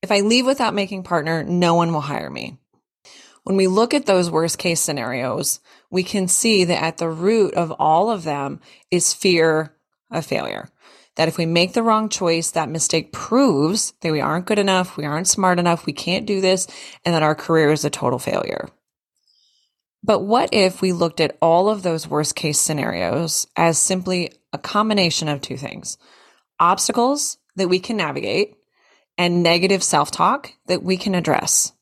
If 0.02 0.10
I 0.10 0.20
leave 0.20 0.46
without 0.46 0.74
making 0.74 1.02
partner, 1.02 1.44
no 1.44 1.74
one 1.74 1.92
will 1.92 2.00
hire 2.00 2.30
me. 2.30 2.58
When 3.44 3.56
we 3.56 3.66
look 3.66 3.94
at 3.94 4.06
those 4.06 4.30
worst 4.30 4.58
case 4.58 4.80
scenarios, 4.80 5.60
we 5.90 6.02
can 6.02 6.28
see 6.28 6.64
that 6.64 6.82
at 6.82 6.98
the 6.98 7.08
root 7.08 7.54
of 7.54 7.72
all 7.72 8.10
of 8.10 8.24
them 8.24 8.60
is 8.90 9.14
fear 9.14 9.74
of 10.10 10.26
failure 10.26 10.68
that 11.20 11.28
if 11.28 11.36
we 11.36 11.44
make 11.44 11.74
the 11.74 11.82
wrong 11.82 12.08
choice, 12.08 12.52
that 12.52 12.70
mistake 12.70 13.12
proves 13.12 13.92
that 14.00 14.10
we 14.10 14.22
aren't 14.22 14.46
good 14.46 14.58
enough, 14.58 14.96
we 14.96 15.04
aren't 15.04 15.28
smart 15.28 15.58
enough, 15.58 15.84
we 15.84 15.92
can't 15.92 16.24
do 16.24 16.40
this, 16.40 16.66
and 17.04 17.14
that 17.14 17.22
our 17.22 17.34
career 17.34 17.70
is 17.72 17.84
a 17.84 17.90
total 17.90 18.18
failure. 18.18 18.68
But 20.02 20.20
what 20.20 20.48
if 20.52 20.80
we 20.80 20.92
looked 20.92 21.20
at 21.20 21.36
all 21.42 21.68
of 21.68 21.82
those 21.82 22.08
worst 22.08 22.34
case 22.34 22.58
scenarios 22.58 23.46
as 23.54 23.78
simply 23.78 24.32
a 24.54 24.58
combination 24.58 25.28
of 25.28 25.40
two 25.40 25.58
things 25.58 25.98
obstacles 26.58 27.38
that 27.56 27.68
we 27.68 27.78
can 27.78 27.98
navigate 27.98 28.56
and 29.20 29.42
negative 29.42 29.82
self 29.82 30.10
talk 30.10 30.50
that 30.66 30.82
we 30.82 30.96
can 30.96 31.14
address? 31.14 31.72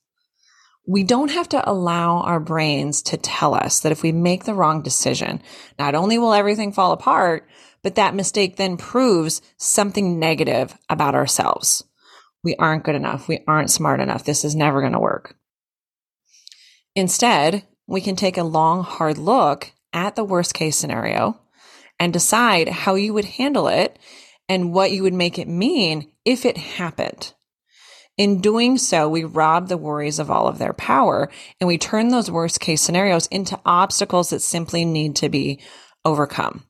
We 0.88 1.04
don't 1.04 1.30
have 1.30 1.48
to 1.50 1.70
allow 1.70 2.22
our 2.22 2.40
brains 2.40 3.00
to 3.02 3.16
tell 3.16 3.54
us 3.54 3.78
that 3.80 3.92
if 3.92 4.02
we 4.02 4.10
make 4.10 4.42
the 4.42 4.54
wrong 4.54 4.82
decision, 4.82 5.40
not 5.78 5.94
only 5.94 6.18
will 6.18 6.32
everything 6.32 6.72
fall 6.72 6.90
apart, 6.90 7.46
but 7.80 7.94
that 7.94 8.16
mistake 8.16 8.56
then 8.56 8.76
proves 8.76 9.40
something 9.56 10.18
negative 10.18 10.76
about 10.90 11.14
ourselves. 11.14 11.84
We 12.42 12.56
aren't 12.56 12.82
good 12.82 12.96
enough. 12.96 13.28
We 13.28 13.44
aren't 13.46 13.70
smart 13.70 14.00
enough. 14.00 14.24
This 14.24 14.44
is 14.44 14.56
never 14.56 14.80
going 14.80 14.94
to 14.94 14.98
work. 14.98 15.36
Instead, 16.96 17.64
we 17.86 18.00
can 18.00 18.16
take 18.16 18.36
a 18.36 18.42
long, 18.42 18.82
hard 18.82 19.16
look 19.16 19.70
at 19.92 20.16
the 20.16 20.24
worst 20.24 20.54
case 20.54 20.76
scenario 20.76 21.40
and 22.00 22.12
decide 22.12 22.68
how 22.68 22.96
you 22.96 23.14
would 23.14 23.26
handle 23.26 23.68
it 23.68 23.96
and 24.48 24.72
what 24.72 24.90
you 24.90 25.04
would 25.04 25.14
make 25.14 25.38
it 25.38 25.46
mean 25.46 26.10
if 26.28 26.44
it 26.44 26.58
happened. 26.58 27.32
In 28.18 28.42
doing 28.42 28.76
so, 28.76 29.08
we 29.08 29.24
rob 29.24 29.68
the 29.68 29.78
worries 29.78 30.18
of 30.18 30.30
all 30.30 30.46
of 30.46 30.58
their 30.58 30.74
power 30.74 31.30
and 31.58 31.66
we 31.66 31.78
turn 31.78 32.08
those 32.08 32.30
worst 32.30 32.60
case 32.60 32.82
scenarios 32.82 33.26
into 33.28 33.58
obstacles 33.64 34.28
that 34.28 34.42
simply 34.42 34.84
need 34.84 35.16
to 35.16 35.30
be 35.30 35.58
overcome. 36.04 36.64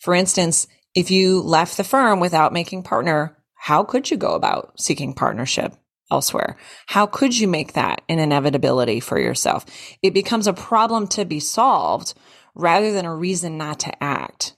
For 0.00 0.12
instance, 0.12 0.66
if 0.92 1.08
you 1.12 1.40
left 1.40 1.76
the 1.76 1.84
firm 1.84 2.18
without 2.18 2.52
making 2.52 2.82
partner, 2.82 3.38
how 3.54 3.84
could 3.84 4.10
you 4.10 4.16
go 4.16 4.34
about 4.34 4.80
seeking 4.80 5.14
partnership 5.14 5.76
elsewhere? 6.10 6.56
How 6.88 7.06
could 7.06 7.38
you 7.38 7.46
make 7.46 7.74
that 7.74 8.02
an 8.08 8.18
inevitability 8.18 8.98
for 8.98 9.20
yourself? 9.20 9.64
It 10.02 10.14
becomes 10.14 10.48
a 10.48 10.52
problem 10.52 11.06
to 11.08 11.24
be 11.24 11.38
solved 11.38 12.14
rather 12.56 12.90
than 12.92 13.04
a 13.04 13.14
reason 13.14 13.56
not 13.56 13.78
to 13.80 14.02
act. 14.02 14.56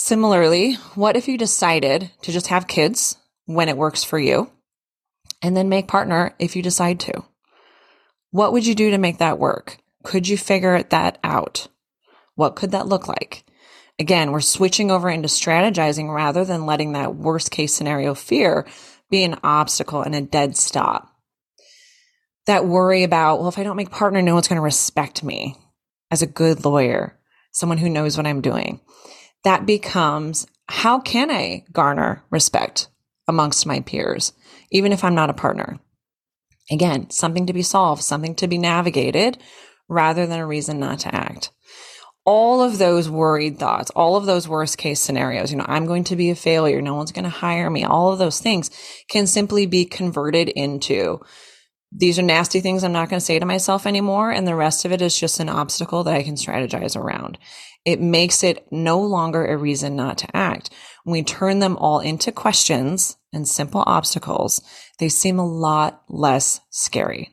Similarly, 0.00 0.74
what 0.94 1.16
if 1.16 1.26
you 1.26 1.36
decided 1.36 2.12
to 2.22 2.30
just 2.30 2.46
have 2.46 2.68
kids 2.68 3.16
when 3.46 3.68
it 3.68 3.76
works 3.76 4.04
for 4.04 4.16
you 4.16 4.48
and 5.42 5.56
then 5.56 5.68
make 5.68 5.88
partner 5.88 6.36
if 6.38 6.54
you 6.54 6.62
decide 6.62 7.00
to? 7.00 7.24
What 8.30 8.52
would 8.52 8.64
you 8.64 8.76
do 8.76 8.92
to 8.92 8.96
make 8.96 9.18
that 9.18 9.40
work? 9.40 9.78
Could 10.04 10.28
you 10.28 10.38
figure 10.38 10.84
that 10.84 11.18
out? 11.24 11.66
What 12.36 12.54
could 12.54 12.70
that 12.70 12.86
look 12.86 13.08
like? 13.08 13.44
Again, 13.98 14.30
we're 14.30 14.40
switching 14.40 14.92
over 14.92 15.10
into 15.10 15.26
strategizing 15.26 16.14
rather 16.14 16.44
than 16.44 16.64
letting 16.64 16.92
that 16.92 17.16
worst 17.16 17.50
case 17.50 17.74
scenario 17.74 18.14
fear 18.14 18.66
be 19.10 19.24
an 19.24 19.40
obstacle 19.42 20.02
and 20.02 20.14
a 20.14 20.20
dead 20.20 20.56
stop. 20.56 21.12
That 22.46 22.66
worry 22.66 23.02
about, 23.02 23.40
well, 23.40 23.48
if 23.48 23.58
I 23.58 23.64
don't 23.64 23.76
make 23.76 23.90
partner, 23.90 24.22
no 24.22 24.34
one's 24.34 24.46
going 24.46 24.58
to 24.58 24.62
respect 24.62 25.24
me 25.24 25.56
as 26.08 26.22
a 26.22 26.26
good 26.26 26.64
lawyer, 26.64 27.18
someone 27.50 27.78
who 27.78 27.90
knows 27.90 28.16
what 28.16 28.28
I'm 28.28 28.40
doing. 28.40 28.80
That 29.44 29.66
becomes, 29.66 30.46
how 30.68 31.00
can 31.00 31.30
I 31.30 31.64
garner 31.72 32.24
respect 32.30 32.88
amongst 33.26 33.66
my 33.66 33.80
peers, 33.80 34.32
even 34.70 34.92
if 34.92 35.04
I'm 35.04 35.14
not 35.14 35.30
a 35.30 35.34
partner? 35.34 35.78
Again, 36.70 37.10
something 37.10 37.46
to 37.46 37.52
be 37.52 37.62
solved, 37.62 38.02
something 38.02 38.34
to 38.36 38.48
be 38.48 38.58
navigated 38.58 39.38
rather 39.88 40.26
than 40.26 40.38
a 40.38 40.46
reason 40.46 40.78
not 40.78 41.00
to 41.00 41.14
act 41.14 41.50
all 42.28 42.62
of 42.62 42.76
those 42.76 43.08
worried 43.08 43.58
thoughts, 43.58 43.90
all 43.96 44.14
of 44.14 44.26
those 44.26 44.46
worst 44.46 44.76
case 44.76 45.00
scenarios, 45.00 45.50
you 45.50 45.56
know, 45.56 45.64
I'm 45.66 45.86
going 45.86 46.04
to 46.04 46.16
be 46.16 46.28
a 46.28 46.34
failure. 46.34 46.82
No 46.82 46.94
one's 46.94 47.10
going 47.10 47.24
to 47.24 47.30
hire 47.30 47.70
me. 47.70 47.84
All 47.84 48.12
of 48.12 48.18
those 48.18 48.38
things 48.38 48.70
can 49.08 49.26
simply 49.26 49.64
be 49.64 49.86
converted 49.86 50.50
into 50.50 51.20
these 51.90 52.18
are 52.18 52.22
nasty 52.22 52.60
things 52.60 52.84
I'm 52.84 52.92
not 52.92 53.08
going 53.08 53.18
to 53.18 53.24
say 53.24 53.38
to 53.38 53.46
myself 53.46 53.86
anymore. 53.86 54.30
And 54.30 54.46
the 54.46 54.54
rest 54.54 54.84
of 54.84 54.92
it 54.92 55.00
is 55.00 55.18
just 55.18 55.40
an 55.40 55.48
obstacle 55.48 56.04
that 56.04 56.14
I 56.14 56.22
can 56.22 56.34
strategize 56.34 56.96
around. 56.96 57.38
It 57.88 58.02
makes 58.02 58.44
it 58.44 58.70
no 58.70 59.00
longer 59.00 59.46
a 59.46 59.56
reason 59.56 59.96
not 59.96 60.18
to 60.18 60.36
act. 60.36 60.68
When 61.04 61.12
we 61.14 61.22
turn 61.22 61.60
them 61.60 61.74
all 61.78 62.00
into 62.00 62.30
questions 62.30 63.16
and 63.32 63.48
simple 63.48 63.82
obstacles, 63.86 64.60
they 64.98 65.08
seem 65.08 65.38
a 65.38 65.46
lot 65.46 66.02
less 66.06 66.60
scary. 66.68 67.30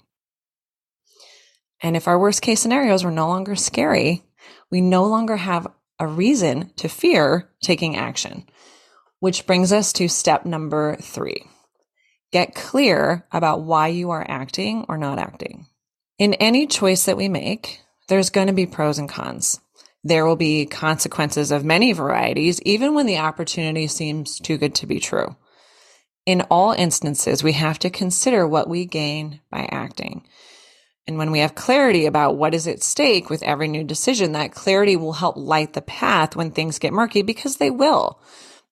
And 1.82 1.98
if 1.98 2.08
our 2.08 2.18
worst 2.18 2.42
case 2.42 2.62
scenarios 2.62 3.04
were 3.04 3.12
no 3.12 3.28
longer 3.28 3.58
scary, 3.58 4.24
we 4.72 4.80
no 4.80 5.04
longer 5.04 5.36
have 5.36 5.68
a 6.00 6.08
reason 6.08 6.72
to 6.78 6.88
fear 6.88 7.50
taking 7.62 7.98
action. 7.98 8.48
Which 9.20 9.46
brings 9.46 9.74
us 9.74 9.92
to 9.92 10.08
step 10.08 10.46
number 10.46 10.96
three 11.02 11.44
get 12.32 12.56
clear 12.56 13.28
about 13.34 13.64
why 13.64 13.90
you 13.90 14.12
are 14.12 14.26
acting 14.26 14.86
or 14.88 14.98
not 14.98 15.20
acting. 15.20 15.68
In 16.18 16.34
any 16.36 16.66
choice 16.66 17.04
that 17.04 17.18
we 17.18 17.28
make, 17.28 17.82
there's 18.08 18.30
going 18.30 18.48
to 18.48 18.54
be 18.54 18.66
pros 18.66 18.98
and 18.98 19.10
cons. 19.10 19.60
There 20.08 20.24
will 20.24 20.36
be 20.36 20.68
consequences 20.68 21.50
of 21.50 21.66
many 21.66 21.92
varieties, 21.92 22.62
even 22.62 22.94
when 22.94 23.08
the 23.08 23.18
opportunity 23.18 23.88
seems 23.88 24.40
too 24.40 24.56
good 24.56 24.76
to 24.76 24.86
be 24.86 25.00
true. 25.00 25.36
In 26.28 26.42
all 26.42 26.74
instances, 26.74 27.44
we 27.44 27.54
have 27.54 27.80
to 27.80 27.90
consider 27.90 28.48
what 28.48 28.70
we 28.70 28.86
gain 28.86 29.42
by 29.50 29.68
acting. 29.72 30.28
And 31.08 31.18
when 31.18 31.32
we 31.32 31.40
have 31.40 31.56
clarity 31.56 32.06
about 32.06 32.38
what 32.38 32.54
is 32.54 32.68
at 32.68 32.84
stake 32.84 33.32
with 33.32 33.42
every 33.42 33.68
new 33.68 33.84
decision, 33.84 34.34
that 34.34 34.54
clarity 34.54 34.96
will 34.96 35.14
help 35.14 35.38
light 35.38 35.74
the 35.74 35.82
path 35.82 36.36
when 36.36 36.52
things 36.52 36.78
get 36.78 36.94
murky 36.94 37.24
because 37.24 37.58
they 37.58 37.72
will. 37.72 38.22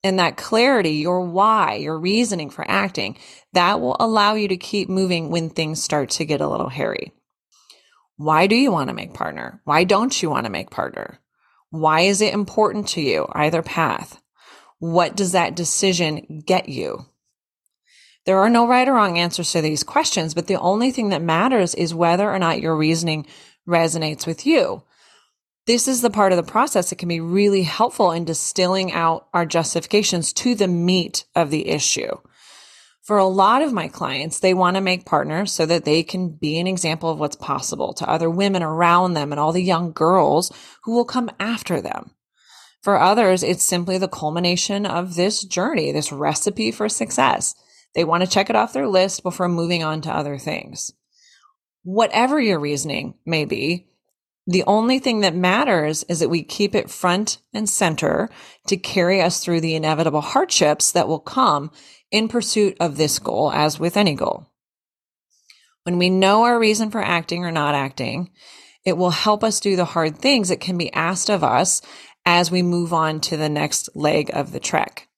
And 0.04 0.20
that 0.20 0.38
clarity, 0.38 0.92
your 0.92 1.22
why, 1.22 1.76
your 1.76 1.98
reasoning 1.98 2.52
for 2.52 2.64
acting, 2.70 3.18
that 3.54 3.82
will 3.82 3.98
allow 4.00 4.36
you 4.36 4.50
to 4.50 4.58
keep 4.58 4.88
moving 4.88 5.32
when 5.32 5.50
things 5.50 5.82
start 5.82 6.12
to 6.12 6.26
get 6.26 6.42
a 6.42 6.48
little 6.48 6.70
hairy. 6.70 7.12
Why 8.18 8.46
do 8.46 8.56
you 8.56 8.72
want 8.72 8.90
to 8.90 8.96
make 8.96 9.16
partner? 9.16 9.62
Why 9.64 9.84
don't 9.84 10.22
you 10.22 10.30
want 10.30 10.46
to 10.46 10.52
make 10.52 10.70
partner? 10.70 11.20
Why 11.74 12.02
is 12.02 12.22
it 12.22 12.36
important 12.36 12.88
to 12.90 13.02
you, 13.02 13.26
either 13.32 13.64
path? 13.64 14.22
What 14.78 15.16
does 15.16 15.32
that 15.32 15.56
decision 15.56 16.44
get 16.46 16.70
you? 16.70 17.08
There 18.28 18.38
are 18.38 18.50
no 18.50 18.68
right 18.68 18.88
or 18.88 18.94
wrong 18.94 19.18
answers 19.18 19.52
to 19.54 19.62
these 19.62 19.82
questions, 19.82 20.36
but 20.36 20.46
the 20.46 20.60
only 20.60 20.92
thing 20.92 21.10
that 21.10 21.24
matters 21.24 21.74
is 21.74 21.92
whether 21.92 22.32
or 22.32 22.38
not 22.38 22.62
your 22.62 22.78
reasoning 22.78 23.26
resonates 23.68 24.28
with 24.28 24.46
you. 24.46 24.84
This 25.66 25.88
is 25.88 26.02
the 26.02 26.12
part 26.12 26.32
of 26.32 26.36
the 26.36 26.44
process 26.44 26.92
that 26.92 27.00
can 27.00 27.10
be 27.10 27.20
really 27.20 27.64
helpful 27.64 28.12
in 28.12 28.24
distilling 28.24 28.92
out 28.92 29.28
our 29.34 29.48
justifications 29.48 30.32
to 30.34 30.54
the 30.54 30.68
meat 30.68 31.26
of 31.34 31.50
the 31.50 31.70
issue. 31.70 32.16
For 33.04 33.18
a 33.18 33.26
lot 33.26 33.62
of 33.62 33.74
my 33.74 33.90
clients, 33.90 34.40
they 34.40 34.54
want 34.54 34.76
to 34.78 34.82
make 34.82 35.06
partners 35.06 35.52
so 35.52 35.66
that 35.66 35.84
they 35.84 36.04
can 36.04 36.30
be 36.30 36.58
an 36.58 36.68
example 36.68 37.10
of 37.10 37.20
what's 37.20 37.36
possible 37.36 37.94
to 37.96 38.10
other 38.10 38.30
women 38.30 38.64
around 38.64 39.14
them 39.14 39.34
and 39.34 39.40
all 39.40 39.52
the 39.52 39.62
young 39.62 39.92
girls 39.92 40.52
who 40.84 40.94
will 40.94 41.04
come 41.04 41.30
after 41.38 41.82
them. 41.82 42.12
For 42.82 43.00
others, 43.00 43.44
it's 43.44 43.64
simply 43.64 43.98
the 43.98 44.08
culmination 44.08 44.86
of 44.86 45.16
this 45.16 45.44
journey, 45.44 45.92
this 45.92 46.14
recipe 46.14 46.72
for 46.72 46.88
success. 46.88 47.56
They 47.94 48.06
want 48.06 48.24
to 48.24 48.30
check 48.30 48.50
it 48.50 48.56
off 48.56 48.72
their 48.72 48.88
list 48.88 49.22
before 49.22 49.50
moving 49.50 49.84
on 49.84 50.02
to 50.02 50.12
other 50.12 50.38
things. 50.38 50.94
Whatever 51.84 52.40
your 52.40 52.60
reasoning 52.60 53.16
may 53.26 53.44
be, 53.44 53.88
the 54.46 54.64
only 54.66 55.00
thing 55.00 55.22
that 55.22 55.36
matters 55.36 56.04
is 56.04 56.20
that 56.20 56.30
we 56.30 56.44
keep 56.44 56.76
it 56.76 56.90
front 56.90 57.38
and 57.54 57.70
center 57.70 58.30
to 58.68 58.76
carry 58.76 59.22
us 59.22 59.40
through 59.42 59.62
the 59.62 59.76
inevitable 59.76 60.20
hardships 60.20 60.92
that 60.92 61.08
will 61.08 61.20
come 61.20 61.72
in 62.14 62.30
pursuit 62.30 62.78
of 62.80 62.96
this 62.96 63.20
goal, 63.20 63.52
as 63.52 63.80
with 63.80 63.98
any 63.98 64.14
goal. 64.14 64.46
When 65.84 65.98
we 65.98 66.10
know 66.10 66.44
our 66.44 66.58
reason 66.58 66.92
for 66.92 67.04
acting 67.04 67.44
or 67.44 67.52
not 67.52 67.76
acting, 67.76 68.30
it 68.86 68.96
will 68.96 69.10
help 69.10 69.44
us 69.44 69.60
do 69.60 69.76
the 69.76 69.84
hard 69.84 70.18
things 70.18 70.50
that 70.50 70.62
can 70.62 70.78
be 70.78 70.94
asked 70.94 71.30
of 71.30 71.44
us 71.44 71.82
as 72.26 72.52
we 72.52 72.62
move 72.62 72.94
on 72.94 73.20
to 73.22 73.36
the 73.36 73.50
next 73.50 73.90
leg 73.96 74.30
of 74.34 74.52
the 74.52 74.60
trek. 74.60 75.10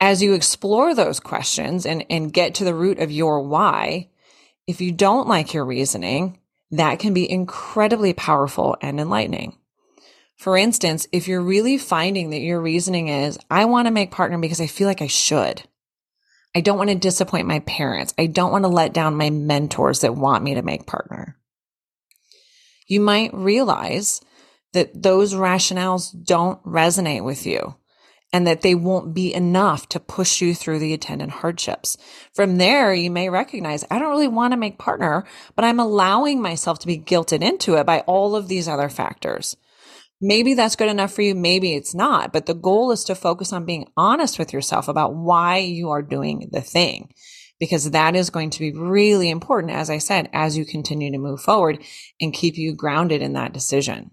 As 0.00 0.22
you 0.22 0.34
explore 0.34 0.94
those 0.94 1.20
questions 1.20 1.84
and, 1.84 2.06
and 2.08 2.32
get 2.32 2.54
to 2.56 2.64
the 2.64 2.74
root 2.74 2.98
of 2.98 3.10
your 3.10 3.42
why, 3.42 4.10
if 4.66 4.80
you 4.80 4.92
don't 4.92 5.28
like 5.28 5.52
your 5.52 5.64
reasoning, 5.64 6.38
that 6.70 6.98
can 6.98 7.12
be 7.12 7.30
incredibly 7.30 8.12
powerful 8.12 8.76
and 8.80 9.00
enlightening. 9.00 9.56
For 10.36 10.56
instance, 10.56 11.08
if 11.12 11.28
you're 11.28 11.42
really 11.42 11.78
finding 11.78 12.30
that 12.30 12.40
your 12.40 12.60
reasoning 12.60 13.08
is, 13.08 13.38
I 13.50 13.64
want 13.64 13.86
to 13.86 13.92
make 13.92 14.10
partner 14.10 14.38
because 14.38 14.60
I 14.60 14.66
feel 14.66 14.86
like 14.86 15.02
I 15.02 15.06
should. 15.06 15.62
I 16.56 16.62
don't 16.62 16.78
want 16.78 16.88
to 16.88 16.96
disappoint 16.96 17.46
my 17.46 17.58
parents. 17.60 18.14
I 18.16 18.28
don't 18.28 18.50
want 18.50 18.64
to 18.64 18.68
let 18.68 18.94
down 18.94 19.14
my 19.14 19.28
mentors 19.28 20.00
that 20.00 20.16
want 20.16 20.42
me 20.42 20.54
to 20.54 20.62
make 20.62 20.86
partner. 20.86 21.36
You 22.88 22.98
might 23.00 23.34
realize 23.34 24.22
that 24.72 25.02
those 25.02 25.34
rationales 25.34 26.08
don't 26.24 26.64
resonate 26.64 27.22
with 27.22 27.44
you 27.44 27.76
and 28.32 28.46
that 28.46 28.62
they 28.62 28.74
won't 28.74 29.12
be 29.12 29.34
enough 29.34 29.86
to 29.90 30.00
push 30.00 30.40
you 30.40 30.54
through 30.54 30.78
the 30.78 30.94
attendant 30.94 31.32
hardships. 31.32 31.98
From 32.32 32.56
there, 32.56 32.94
you 32.94 33.10
may 33.10 33.28
recognize, 33.28 33.84
I 33.90 33.98
don't 33.98 34.08
really 34.08 34.26
want 34.26 34.52
to 34.52 34.56
make 34.56 34.78
partner, 34.78 35.26
but 35.56 35.66
I'm 35.66 35.78
allowing 35.78 36.40
myself 36.40 36.78
to 36.78 36.86
be 36.86 36.96
guilted 36.96 37.42
into 37.42 37.74
it 37.74 37.84
by 37.84 38.00
all 38.06 38.34
of 38.34 38.48
these 38.48 38.66
other 38.66 38.88
factors. 38.88 39.58
Maybe 40.20 40.54
that's 40.54 40.76
good 40.76 40.88
enough 40.88 41.12
for 41.12 41.22
you. 41.22 41.34
Maybe 41.34 41.74
it's 41.74 41.94
not, 41.94 42.32
but 42.32 42.46
the 42.46 42.54
goal 42.54 42.90
is 42.90 43.04
to 43.04 43.14
focus 43.14 43.52
on 43.52 43.66
being 43.66 43.86
honest 43.96 44.38
with 44.38 44.52
yourself 44.52 44.88
about 44.88 45.14
why 45.14 45.58
you 45.58 45.90
are 45.90 46.02
doing 46.02 46.48
the 46.52 46.62
thing. 46.62 47.12
Because 47.58 47.90
that 47.90 48.14
is 48.14 48.30
going 48.30 48.50
to 48.50 48.60
be 48.60 48.72
really 48.72 49.30
important, 49.30 49.72
as 49.72 49.88
I 49.88 49.98
said, 49.98 50.28
as 50.32 50.58
you 50.58 50.66
continue 50.66 51.10
to 51.12 51.18
move 51.18 51.40
forward 51.40 51.82
and 52.20 52.32
keep 52.32 52.56
you 52.56 52.74
grounded 52.74 53.22
in 53.22 53.32
that 53.34 53.52
decision. 53.52 54.10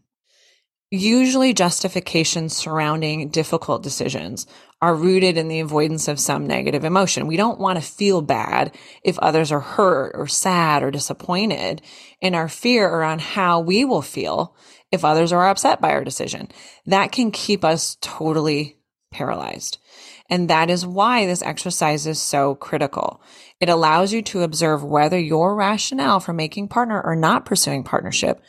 Usually 0.92 1.54
justifications 1.54 2.56
surrounding 2.56 3.30
difficult 3.30 3.82
decisions 3.82 4.46
are 4.82 4.94
rooted 4.94 5.38
in 5.38 5.48
the 5.48 5.60
avoidance 5.60 6.08
of 6.08 6.20
some 6.20 6.46
negative 6.46 6.86
emotion. 6.86 7.26
We 7.26 7.36
don't 7.36 7.60
want 7.60 7.80
to 7.80 7.86
feel 7.86 8.22
bad 8.22 8.76
if 9.04 9.18
others 9.20 9.52
are 9.52 9.60
hurt 9.60 10.12
or 10.14 10.28
sad 10.28 10.84
or 10.84 10.92
disappointed 10.92 11.82
in 12.22 12.36
our 12.36 12.48
fear 12.48 12.88
around 12.88 13.22
how 13.22 13.60
we 13.60 13.86
will 13.86 14.04
feel 14.04 14.56
if 14.94 15.04
others 15.04 15.34
are 15.34 15.50
upset 15.50 15.82
by 15.82 15.90
our 15.90 16.04
decision. 16.04 16.48
That 16.86 17.12
can 17.12 17.32
keep 17.32 17.65
us 17.65 17.98
totally 18.00 18.78
paralyzed. 19.12 19.80
And 20.30 20.50
that 20.52 20.70
is 20.70 20.86
why 20.86 21.26
this 21.26 21.41
exercise 21.41 22.06
is 22.06 22.22
so 22.22 22.54
critical. 22.54 23.20
It 23.60 23.70
allows 23.70 24.13
you 24.13 24.22
to 24.22 24.44
observe 24.44 24.84
whether 24.84 25.20
your 25.20 25.56
rationale 25.56 26.20
for 26.20 26.32
making 26.32 26.67
partner 26.67 27.02
or 27.02 27.15
not 27.15 27.44
pursuing 27.44 27.84
partnership 27.84 28.39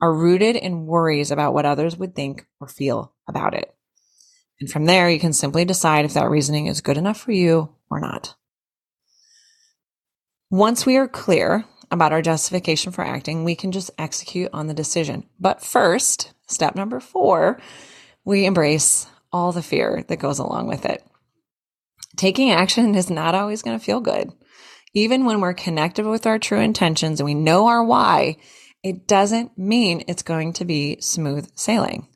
are 0.00 0.14
rooted 0.14 0.56
in 0.56 0.86
worries 0.86 1.30
about 1.30 1.52
what 1.52 1.66
others 1.66 1.98
would 1.98 2.16
think 2.16 2.46
or 2.60 2.66
feel 2.66 3.14
about 3.28 3.52
it. 3.52 3.74
And 4.58 4.70
from 4.70 4.86
there, 4.86 5.10
you 5.10 5.20
can 5.20 5.34
simply 5.34 5.66
decide 5.66 6.06
if 6.06 6.14
that 6.14 6.30
reasoning 6.30 6.66
is 6.66 6.80
good 6.80 6.96
enough 6.96 7.20
for 7.20 7.32
you 7.32 7.74
or 7.90 8.00
not. 8.00 8.34
Once 10.48 10.86
we 10.86 10.96
are 10.96 11.08
clear 11.08 11.66
about 11.90 12.12
our 12.12 12.22
justification 12.22 12.92
for 12.92 13.04
acting, 13.04 13.44
we 13.44 13.54
can 13.54 13.72
just 13.72 13.90
execute 13.98 14.50
on 14.52 14.66
the 14.66 14.74
decision. 14.74 15.24
But 15.38 15.62
first, 15.62 16.32
step 16.46 16.74
number 16.74 17.00
four, 17.00 17.60
we 18.24 18.46
embrace 18.46 19.06
all 19.32 19.52
the 19.52 19.62
fear 19.62 20.04
that 20.08 20.18
goes 20.18 20.38
along 20.38 20.66
with 20.66 20.84
it. 20.84 21.04
Taking 22.16 22.50
action 22.50 22.94
is 22.94 23.10
not 23.10 23.34
always 23.34 23.62
going 23.62 23.78
to 23.78 23.84
feel 23.84 24.00
good. 24.00 24.30
Even 24.92 25.24
when 25.24 25.40
we're 25.40 25.54
connected 25.54 26.04
with 26.04 26.26
our 26.26 26.38
true 26.38 26.60
intentions 26.60 27.20
and 27.20 27.24
we 27.24 27.34
know 27.34 27.68
our 27.68 27.84
why, 27.84 28.36
it 28.82 29.06
doesn't 29.06 29.56
mean 29.56 30.04
it's 30.08 30.22
going 30.22 30.52
to 30.54 30.64
be 30.64 30.98
smooth 31.00 31.48
sailing. 31.54 32.08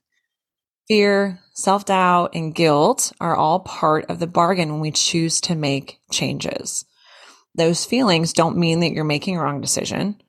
Fear, 0.89 1.41
self 1.55 1.85
doubt, 1.85 2.35
and 2.35 2.55
guilt 2.55 3.13
are 3.21 3.37
all 3.37 3.61
part 3.61 4.07
of 4.11 4.19
the 4.19 4.27
bargain 4.27 4.71
when 4.71 4.81
we 4.81 4.91
choose 4.91 5.41
to 5.43 5.55
make 5.55 5.99
changes. 6.11 6.85
Those 7.55 7.85
feelings 7.85 8.33
don't 8.33 8.57
mean 8.57 8.81
that 8.81 8.93
you're 8.93 9.05
making 9.05 9.37
a 9.37 9.43
wrong 9.43 9.61
decision. 9.61 10.21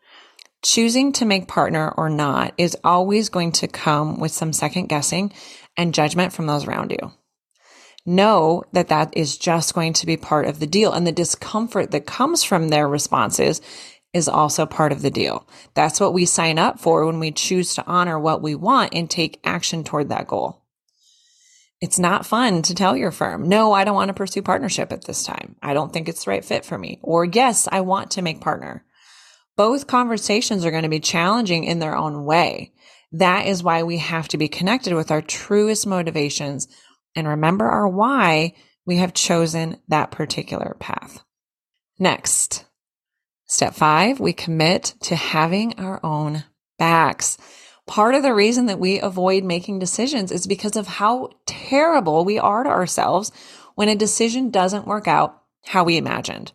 Choosing 0.63 1.13
to 1.13 1.25
make 1.25 1.47
partner 1.47 1.89
or 1.89 2.09
not 2.09 2.53
is 2.57 2.77
always 2.83 3.29
going 3.29 3.51
to 3.53 3.67
come 3.67 4.19
with 4.19 4.31
some 4.31 4.53
second 4.53 4.87
guessing 4.87 5.33
and 5.77 5.93
judgment 5.93 6.33
from 6.33 6.47
those 6.47 6.65
around 6.65 6.91
you. 6.91 7.11
Know 8.05 8.63
that 8.73 8.89
that 8.89 9.15
is 9.17 9.37
just 9.37 9.73
going 9.73 9.93
to 9.93 10.05
be 10.05 10.17
part 10.17 10.45
of 10.45 10.59
the 10.59 10.67
deal 10.67 10.93
and 10.93 11.05
the 11.05 11.11
discomfort 11.11 11.91
that 11.91 12.05
comes 12.05 12.43
from 12.43 12.69
their 12.69 12.87
responses 12.87 13.61
is 14.13 14.27
also 14.27 14.65
part 14.65 14.91
of 14.91 15.01
the 15.01 15.11
deal. 15.11 15.47
That's 15.73 15.99
what 15.99 16.13
we 16.13 16.25
sign 16.25 16.57
up 16.57 16.79
for 16.79 17.05
when 17.05 17.19
we 17.19 17.31
choose 17.31 17.75
to 17.75 17.85
honor 17.85 18.19
what 18.19 18.41
we 18.41 18.55
want 18.55 18.93
and 18.93 19.09
take 19.09 19.41
action 19.43 19.83
toward 19.83 20.09
that 20.09 20.27
goal. 20.27 20.64
It's 21.85 21.99
not 21.99 22.25
fun 22.25 22.63
to 22.63 22.73
tell 22.73 22.97
your 22.97 23.11
firm, 23.11 23.47
no, 23.47 23.71
I 23.71 23.83
don't 23.83 23.93
want 23.93 24.09
to 24.09 24.15
pursue 24.15 24.41
partnership 24.41 24.91
at 24.91 25.03
this 25.03 25.23
time. 25.23 25.55
I 25.61 25.75
don't 25.75 25.93
think 25.93 26.09
it's 26.09 26.25
the 26.25 26.31
right 26.31 26.43
fit 26.43 26.65
for 26.65 26.79
me. 26.79 26.97
Or 27.03 27.25
yes, 27.25 27.67
I 27.71 27.81
want 27.81 28.09
to 28.11 28.23
make 28.23 28.41
partner. 28.41 28.83
Both 29.55 29.85
conversations 29.85 30.65
are 30.65 30.71
going 30.71 30.81
to 30.81 30.89
be 30.89 30.99
challenging 30.99 31.63
in 31.63 31.77
their 31.77 31.95
own 31.95 32.25
way. 32.25 32.73
That 33.11 33.45
is 33.45 33.61
why 33.61 33.83
we 33.83 33.99
have 33.99 34.27
to 34.29 34.37
be 34.39 34.47
connected 34.47 34.95
with 34.95 35.11
our 35.11 35.21
truest 35.21 35.85
motivations 35.85 36.67
and 37.15 37.27
remember 37.27 37.67
our 37.67 37.87
why 37.87 38.55
we 38.87 38.97
have 38.97 39.13
chosen 39.13 39.77
that 39.87 40.09
particular 40.09 40.75
path. 40.79 41.23
Next, 41.99 42.65
Step 43.47 43.75
five, 43.75 44.19
we 44.19 44.33
commit 44.33 44.95
to 45.01 45.15
having 45.15 45.79
our 45.79 46.03
own 46.03 46.45
backs. 46.79 47.37
Part 47.87 48.15
of 48.15 48.23
the 48.23 48.33
reason 48.33 48.65
that 48.65 48.79
we 48.79 48.99
avoid 48.99 49.43
making 49.43 49.79
decisions 49.79 50.31
is 50.31 50.47
because 50.47 50.75
of 50.75 50.87
how 50.87 51.29
terrible 51.45 52.25
we 52.25 52.39
are 52.39 52.63
to 52.63 52.69
ourselves 52.69 53.31
when 53.75 53.89
a 53.89 53.95
decision 53.95 54.49
doesn't 54.49 54.87
work 54.87 55.07
out 55.07 55.41
how 55.65 55.83
we 55.83 55.97
imagined. 55.97 56.51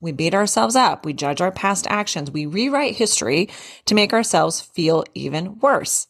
We 0.00 0.12
beat 0.12 0.34
ourselves 0.34 0.76
up. 0.76 1.04
We 1.04 1.12
judge 1.12 1.40
our 1.40 1.52
past 1.52 1.86
actions. 1.88 2.30
We 2.30 2.46
rewrite 2.46 2.96
history 2.96 3.48
to 3.86 3.94
make 3.94 4.12
ourselves 4.12 4.60
feel 4.60 5.04
even 5.14 5.58
worse. 5.60 6.06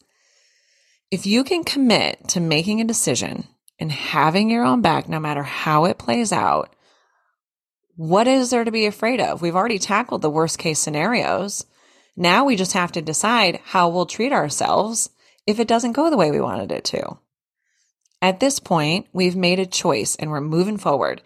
If 1.11 1.27
you 1.27 1.45
can 1.45 1.63
commit 1.63 2.29
to 2.29 2.41
making 2.41 2.81
a 2.81 2.85
decision 2.85 3.47
and 3.79 3.93
having 3.93 4.51
your 4.51 4.65
own 4.65 4.81
back, 4.81 5.09
no 5.09 5.21
matter 5.21 5.45
how 5.45 5.85
it 5.85 5.99
plays 5.99 6.33
out, 6.33 6.75
what 7.95 8.27
is 8.27 8.51
there 8.51 8.65
to 8.65 8.71
be 8.71 8.87
afraid 8.87 9.21
of? 9.21 9.41
We've 9.41 9.57
already 9.57 9.79
tackled 9.79 10.23
the 10.23 10.31
worst 10.31 10.59
case 10.59 10.79
scenarios. 10.79 11.65
Now 12.17 12.45
we 12.45 12.57
just 12.57 12.73
have 12.73 12.93
to 12.93 13.03
decide 13.03 13.61
how 13.65 13.89
we'll 13.89 14.07
treat 14.07 14.33
ourselves 14.33 15.11
if 15.47 15.61
it 15.61 15.69
doesn't 15.69 15.93
go 15.93 16.11
the 16.11 16.17
way 16.17 16.31
we 16.31 16.41
wanted 16.41 16.73
it 16.73 16.85
to. 16.87 17.19
At 18.23 18.41
this 18.41 18.59
point, 18.59 19.07
we've 19.13 19.37
made 19.37 19.59
a 19.59 19.67
choice 19.67 20.17
and 20.17 20.31
we're 20.31 20.41
moving 20.41 20.79
forward. 20.79 21.23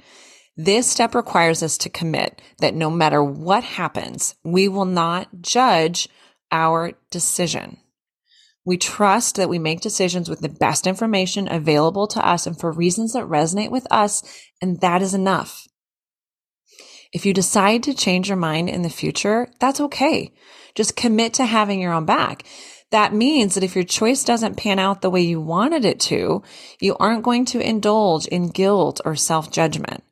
This 0.56 0.90
step 0.90 1.14
requires 1.14 1.62
us 1.62 1.78
to 1.78 1.88
commit 1.88 2.42
that 2.58 2.74
no 2.74 2.90
matter 2.90 3.22
what 3.22 3.62
happens, 3.62 4.34
we 4.44 4.68
will 4.68 4.84
not 4.84 5.40
judge 5.40 6.08
our 6.50 6.92
decision. 7.10 7.78
We 8.64 8.76
trust 8.76 9.36
that 9.36 9.48
we 9.48 9.58
make 9.58 9.80
decisions 9.80 10.28
with 10.28 10.40
the 10.40 10.48
best 10.48 10.86
information 10.86 11.50
available 11.50 12.06
to 12.08 12.26
us 12.26 12.46
and 12.46 12.58
for 12.58 12.70
reasons 12.70 13.14
that 13.14 13.24
resonate 13.24 13.70
with 13.70 13.86
us, 13.90 14.22
and 14.60 14.80
that 14.80 15.00
is 15.00 15.14
enough. 15.14 15.66
If 17.12 17.26
you 17.26 17.34
decide 17.34 17.82
to 17.84 17.94
change 17.94 18.28
your 18.28 18.36
mind 18.36 18.68
in 18.68 18.82
the 18.82 18.90
future, 18.90 19.48
that's 19.58 19.80
okay. 19.80 20.32
Just 20.74 20.96
commit 20.96 21.34
to 21.34 21.44
having 21.44 21.80
your 21.80 21.92
own 21.92 22.04
back. 22.04 22.44
That 22.90 23.14
means 23.14 23.54
that 23.54 23.64
if 23.64 23.74
your 23.74 23.84
choice 23.84 24.24
doesn't 24.24 24.56
pan 24.56 24.78
out 24.78 25.00
the 25.00 25.10
way 25.10 25.20
you 25.20 25.40
wanted 25.40 25.84
it 25.84 26.00
to, 26.00 26.42
you 26.80 26.96
aren't 26.98 27.22
going 27.22 27.44
to 27.46 27.60
indulge 27.60 28.26
in 28.26 28.50
guilt 28.50 29.00
or 29.04 29.16
self 29.16 29.50
judgment. 29.50 30.02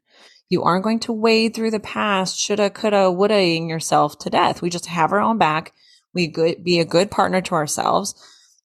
You 0.49 0.63
aren't 0.63 0.85
going 0.85 1.01
to 1.01 1.13
wade 1.13 1.55
through 1.55 1.73
the 1.73 1.81
past, 1.81 2.39
shoulda, 2.39 2.71
coulda, 2.71 3.11
woulda-ing 3.11 3.69
yourself 3.69 4.19
to 4.21 4.31
death. 4.31 4.63
We 4.63 4.71
just 4.71 4.87
have 4.87 5.13
our 5.13 5.21
own 5.21 5.39
back. 5.39 5.73
We 6.15 6.29
be 6.63 6.81
a 6.81 6.85
good 6.85 7.11
partner 7.11 7.41
to 7.43 7.55
ourselves. 7.55 8.15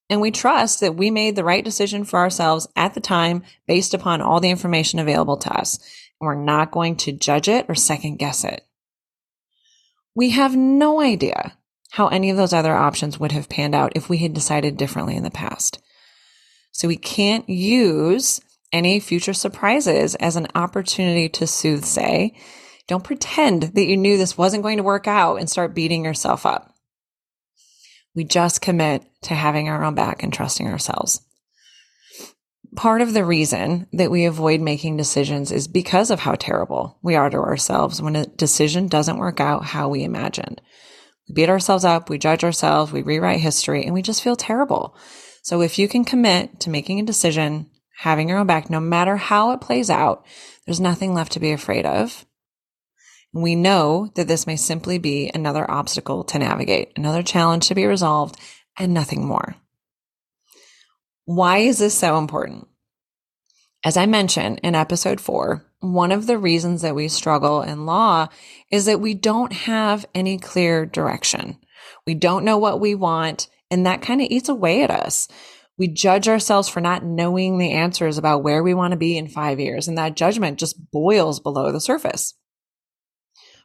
And 0.10 0.22
we 0.22 0.32
trust 0.32 0.80
that 0.82 0.96
we 0.96 1.12
made 1.12 1.36
the 1.36 1.43
right 1.43 1.63
decision 1.63 2.04
for 2.04 2.19
ourselves 2.19 2.67
at 2.76 2.93
the 2.93 3.00
time 3.00 3.43
based 3.67 3.93
upon 3.93 4.22
all 4.22 4.39
the 4.39 4.50
information 4.50 5.00
available 5.00 5.38
to 5.38 5.52
us. 5.52 5.80
We're 6.23 6.36
not 6.36 6.71
going 6.71 6.95
to 6.97 7.12
judge 7.12 7.47
it 7.47 7.65
or 7.67 7.75
second 7.75 8.17
guess 8.17 8.43
it. 8.43 8.65
We 10.15 10.31
have 10.31 10.55
no 10.55 11.01
idea 11.01 11.57
how 11.91 12.07
any 12.07 12.29
of 12.29 12.38
those 12.38 12.53
other 12.53 12.73
options 12.73 13.19
would 13.19 13.31
have 13.31 13.49
panned 13.49 13.75
out 13.75 13.93
if 13.95 14.09
we 14.09 14.17
had 14.17 14.33
decided 14.33 14.77
differently 14.77 15.15
in 15.15 15.23
the 15.23 15.31
past. 15.31 15.81
So 16.71 16.88
we 16.88 16.97
can't 16.97 17.47
use 17.47 18.41
any 18.71 18.99
future 18.99 19.33
surprises 19.33 20.15
as 20.15 20.36
an 20.36 20.47
opportunity 20.55 21.29
to 21.29 21.45
soothsay. 21.45 22.36
Don't 22.88 23.03
pretend 23.03 23.63
that 23.63 23.86
you 23.86 23.95
knew 23.95 24.17
this 24.17 24.38
wasn't 24.38 24.63
going 24.63 24.77
to 24.77 24.83
work 24.83 25.07
out 25.07 25.36
and 25.36 25.49
start 25.49 25.75
beating 25.75 26.03
yourself 26.03 26.45
up. 26.45 26.73
We 28.15 28.23
just 28.23 28.62
commit 28.62 29.03
to 29.23 29.36
having 29.36 29.69
our 29.69 29.83
own 29.83 29.95
back 29.95 30.23
and 30.23 30.33
trusting 30.33 30.67
ourselves. 30.67 31.21
Part 32.75 33.01
of 33.01 33.13
the 33.13 33.25
reason 33.25 33.88
that 33.93 34.09
we 34.09 34.25
avoid 34.25 34.59
making 34.59 34.97
decisions 34.97 35.51
is 35.51 35.67
because 35.67 36.09
of 36.09 36.21
how 36.21 36.36
terrible 36.36 36.97
we 37.03 37.15
are 37.15 37.29
to 37.29 37.38
ourselves 37.38 38.01
when 38.01 38.15
a 38.15 38.25
decision 38.25 38.88
doesn't 38.88 39.17
work 39.17 39.39
out 39.39 39.65
how 39.65 39.89
we 39.89 40.03
imagined. 40.03 40.62
We 41.27 41.36
beat 41.36 41.49
ourselves 41.49 41.86
up, 41.86 42.09
we 42.09 42.17
judge 42.17 42.43
ourselves, 42.43 42.91
we 42.91 43.01
rewrite 43.01 43.39
history, 43.39 43.83
and 43.83 43.93
we 43.93 44.01
just 44.01 44.23
feel 44.23 44.36
terrible. 44.36 44.97
So 45.43 45.62
if 45.62 45.77
you 45.77 45.88
can 45.88 46.03
commit 46.03 46.62
to 46.62 46.69
making 46.69 46.99
a 46.99 47.05
decision, 47.05 47.69
having 47.97 48.29
your 48.29 48.39
own 48.39 48.47
back, 48.47 48.69
no 48.69 48.79
matter 48.79 49.17
how 49.17 49.51
it 49.51 49.62
plays 49.62 49.89
out, 49.89 50.25
there's 50.65 50.79
nothing 50.79 51.13
left 51.13 51.33
to 51.33 51.39
be 51.39 51.51
afraid 51.51 51.86
of. 51.86 52.25
We 53.33 53.55
know 53.55 54.12
that 54.15 54.27
this 54.27 54.47
may 54.47 54.55
simply 54.55 54.97
be 54.97 55.31
another 55.33 55.69
obstacle 55.69 56.23
to 56.25 56.39
navigate, 56.39 56.93
another 56.95 57.23
challenge 57.23 57.67
to 57.67 57.75
be 57.75 57.86
resolved, 57.86 58.39
and 58.77 58.93
nothing 58.93 59.25
more. 59.25 59.55
Why 61.25 61.59
is 61.59 61.77
this 61.79 61.97
so 61.97 62.17
important? 62.17 62.67
As 63.86 63.95
I 63.95 64.05
mentioned 64.05 64.59
in 64.62 64.75
episode 64.75 65.21
four, 65.21 65.65
one 65.79 66.12
of 66.12 66.27
the 66.27 66.38
reasons 66.38 66.81
that 66.81 66.95
we 66.95 67.07
struggle 67.07 67.62
in 67.62 67.86
law 67.86 68.27
is 68.69 68.86
that 68.86 68.99
we 68.99 69.13
don't 69.13 69.53
have 69.53 70.05
any 70.13 70.38
clear 70.38 70.86
direction. 70.86 71.59
We 72.05 72.13
don't 72.13 72.43
know 72.43 72.57
what 72.57 72.81
we 72.81 72.93
want, 72.93 73.47
and 73.71 73.86
that 73.86 74.01
kind 74.01 74.21
of 74.21 74.27
eats 74.29 74.49
away 74.49 74.83
at 74.83 74.91
us. 74.91 75.29
We 75.77 75.88
judge 75.88 76.27
ourselves 76.27 76.67
for 76.67 76.81
not 76.81 77.05
knowing 77.05 77.57
the 77.57 77.71
answers 77.71 78.17
about 78.17 78.43
where 78.43 78.62
we 78.62 78.73
want 78.73 78.91
to 78.91 78.97
be 78.97 79.17
in 79.17 79.27
five 79.29 79.62
years, 79.62 79.88
and 79.88 79.97
that 79.97 80.17
judgment 80.17 80.59
just 80.59 80.91
boils 80.91 81.39
below 81.39 81.71
the 81.71 81.79
surface. 81.79 82.33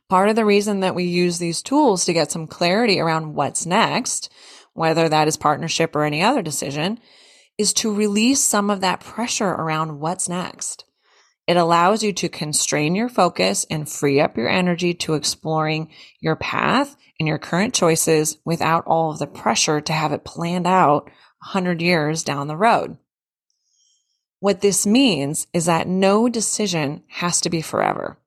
Part 0.09 0.29
of 0.29 0.37
the 0.37 0.45
reason 0.45 0.79
that 0.81 0.95
we 0.95 1.05
use 1.05 1.39
these 1.39 1.61
tools 1.61 2.05
to 2.05 2.13
get 2.13 2.31
some 2.31 2.47
clarity 2.47 3.01
around 3.01 3.35
what's 3.35 3.67
next, 3.67 4.33
whether 4.75 5.09
that 5.09 5.27
is 5.27 5.37
partnership 5.37 5.97
or 5.97 6.05
any 6.05 6.23
other 6.23 6.41
decision, 6.41 7.01
is 7.59 7.73
to 7.75 7.93
release 7.93 8.41
some 8.41 8.71
of 8.71 8.81
that 8.81 9.01
pressure 9.01 9.49
around 9.49 9.99
what's 9.99 10.29
next. 10.29 10.85
It 11.49 11.57
allows 11.57 12.03
you 12.03 12.13
to 12.13 12.29
constrain 12.29 12.95
your 12.95 13.09
focus 13.09 13.67
and 13.71 13.89
free 13.89 14.21
up 14.21 14.37
your 14.37 14.49
energy 14.49 14.95
to 14.95 15.15
exploring 15.15 15.91
your 16.21 16.37
path 16.37 16.95
and 17.19 17.27
your 17.27 17.39
current 17.39 17.75
choices 17.75 18.39
without 18.45 18.85
all 18.87 19.11
of 19.11 19.19
the 19.19 19.27
pressure 19.27 19.81
to 19.81 19.93
have 19.93 20.13
it 20.13 20.25
planned 20.25 20.67
out 20.67 21.05
100 21.05 21.81
years 21.83 22.23
down 22.23 22.49
the 22.49 22.57
road. 22.57 22.99
What 24.41 24.61
this 24.61 24.87
means 24.87 25.47
is 25.53 25.67
that 25.67 25.89
no 25.89 26.29
decision 26.29 27.03
has 27.09 27.41
to 27.41 27.51
be 27.51 27.61
forever, 27.61 28.19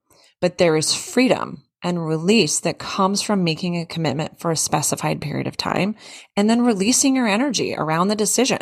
but 0.41 0.57
there 0.57 0.75
is 0.75 0.95
freedom 0.95 1.63
and 1.83 2.05
release 2.05 2.59
that 2.59 2.79
comes 2.79 3.21
from 3.21 3.43
making 3.43 3.77
a 3.77 3.85
commitment 3.85 4.39
for 4.39 4.51
a 4.51 4.57
specified 4.57 5.21
period 5.21 5.47
of 5.47 5.57
time 5.57 5.95
and 6.35 6.49
then 6.49 6.65
releasing 6.65 7.15
your 7.15 7.27
energy 7.27 7.75
around 7.75 8.07
the 8.07 8.15
decision. 8.15 8.59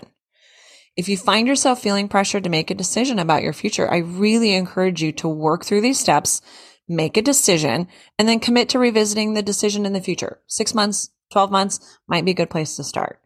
If 1.00 1.08
you 1.08 1.16
find 1.16 1.48
yourself 1.48 1.82
feeling 1.82 2.10
pressured 2.10 2.44
to 2.44 2.50
make 2.50 2.70
a 2.70 2.76
decision 2.76 3.20
about 3.20 3.42
your 3.42 3.54
future, 3.54 3.90
I 3.90 4.00
really 4.00 4.52
encourage 4.52 5.02
you 5.02 5.14
to 5.14 5.30
work 5.30 5.64
through 5.64 5.80
these 5.80 5.98
steps, 5.98 6.42
make 6.90 7.16
a 7.16 7.22
decision, 7.22 7.88
and 8.18 8.28
then 8.28 8.42
commit 8.42 8.68
to 8.70 8.80
revisiting 8.80 9.34
the 9.34 9.42
decision 9.42 9.86
in 9.86 9.94
the 9.94 10.02
future. 10.02 10.42
Six 10.48 10.76
months, 10.76 11.10
12 11.32 11.52
months 11.52 11.80
might 12.06 12.26
be 12.26 12.32
a 12.32 12.34
good 12.34 12.50
place 12.50 12.76
to 12.76 12.84
start. 12.84 13.22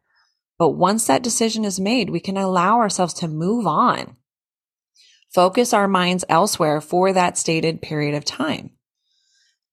But 0.60 0.78
once 0.78 1.08
that 1.08 1.24
decision 1.24 1.66
is 1.66 1.80
made, 1.80 2.12
we 2.12 2.20
can 2.20 2.38
allow 2.38 2.78
ourselves 2.78 3.16
to 3.16 3.28
move 3.28 3.66
on. 3.66 4.18
Focus 5.34 5.74
our 5.74 5.88
minds 5.88 6.24
elsewhere 6.30 6.80
for 6.80 7.12
that 7.12 7.40
stated 7.40 7.82
period 7.82 8.14
of 8.14 8.24
time. 8.24 8.70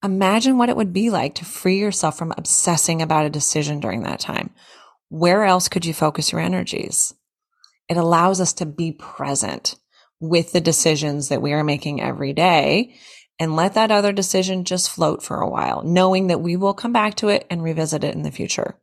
Imagine 0.02 0.56
what 0.56 0.70
it 0.70 0.76
would 0.76 0.94
be 0.94 1.10
like 1.10 1.34
to 1.34 1.44
free 1.44 1.78
yourself 1.78 2.16
from 2.16 2.32
obsessing 2.38 3.02
about 3.02 3.26
a 3.26 3.30
decision 3.30 3.78
during 3.78 4.04
that 4.04 4.20
time. 4.20 4.54
Where 5.10 5.44
else 5.44 5.68
could 5.68 5.84
you 5.84 5.92
focus 5.92 6.32
your 6.32 6.40
energies? 6.40 7.12
It 7.90 7.96
allows 7.96 8.40
us 8.40 8.52
to 8.54 8.66
be 8.66 8.92
present 8.92 9.74
with 10.20 10.52
the 10.52 10.60
decisions 10.60 11.28
that 11.28 11.42
we 11.42 11.52
are 11.52 11.64
making 11.64 12.00
every 12.00 12.32
day 12.32 12.94
and 13.40 13.56
let 13.56 13.74
that 13.74 13.90
other 13.90 14.12
decision 14.12 14.64
just 14.64 14.90
float 14.90 15.24
for 15.24 15.40
a 15.40 15.48
while, 15.48 15.82
knowing 15.82 16.28
that 16.28 16.40
we 16.40 16.54
will 16.54 16.72
come 16.72 16.92
back 16.92 17.16
to 17.16 17.28
it 17.28 17.46
and 17.50 17.64
revisit 17.64 18.04
it 18.04 18.14
in 18.14 18.22
the 18.22 18.30
future. 18.30 18.78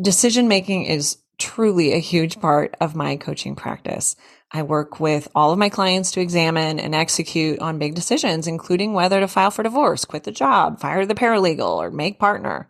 Decision 0.00 0.46
making 0.46 0.84
is 0.84 1.18
truly 1.38 1.92
a 1.92 1.98
huge 1.98 2.38
part 2.40 2.76
of 2.80 2.94
my 2.94 3.16
coaching 3.16 3.56
practice. 3.56 4.14
I 4.52 4.62
work 4.62 5.00
with 5.00 5.26
all 5.34 5.50
of 5.50 5.58
my 5.58 5.70
clients 5.70 6.12
to 6.12 6.20
examine 6.20 6.78
and 6.78 6.94
execute 6.94 7.58
on 7.58 7.78
big 7.78 7.96
decisions, 7.96 8.46
including 8.46 8.92
whether 8.92 9.18
to 9.18 9.26
file 9.26 9.50
for 9.50 9.64
divorce, 9.64 10.04
quit 10.04 10.22
the 10.22 10.30
job, 10.30 10.78
fire 10.78 11.04
the 11.04 11.14
paralegal, 11.14 11.78
or 11.78 11.90
make 11.90 12.20
partner. 12.20 12.68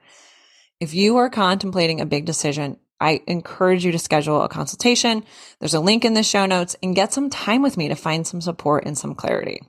If 0.78 0.94
you 0.94 1.18
are 1.18 1.28
contemplating 1.28 2.00
a 2.00 2.06
big 2.06 2.24
decision, 2.24 2.78
I 3.00 3.22
encourage 3.26 3.84
you 3.84 3.92
to 3.92 3.98
schedule 3.98 4.42
a 4.42 4.48
consultation. 4.48 5.24
There's 5.58 5.74
a 5.74 5.80
link 5.80 6.04
in 6.04 6.14
the 6.14 6.22
show 6.22 6.46
notes 6.46 6.76
and 6.82 6.94
get 6.94 7.12
some 7.12 7.30
time 7.30 7.62
with 7.62 7.76
me 7.76 7.88
to 7.88 7.94
find 7.94 8.26
some 8.26 8.40
support 8.40 8.84
and 8.84 8.96
some 8.98 9.14
clarity. 9.14 9.62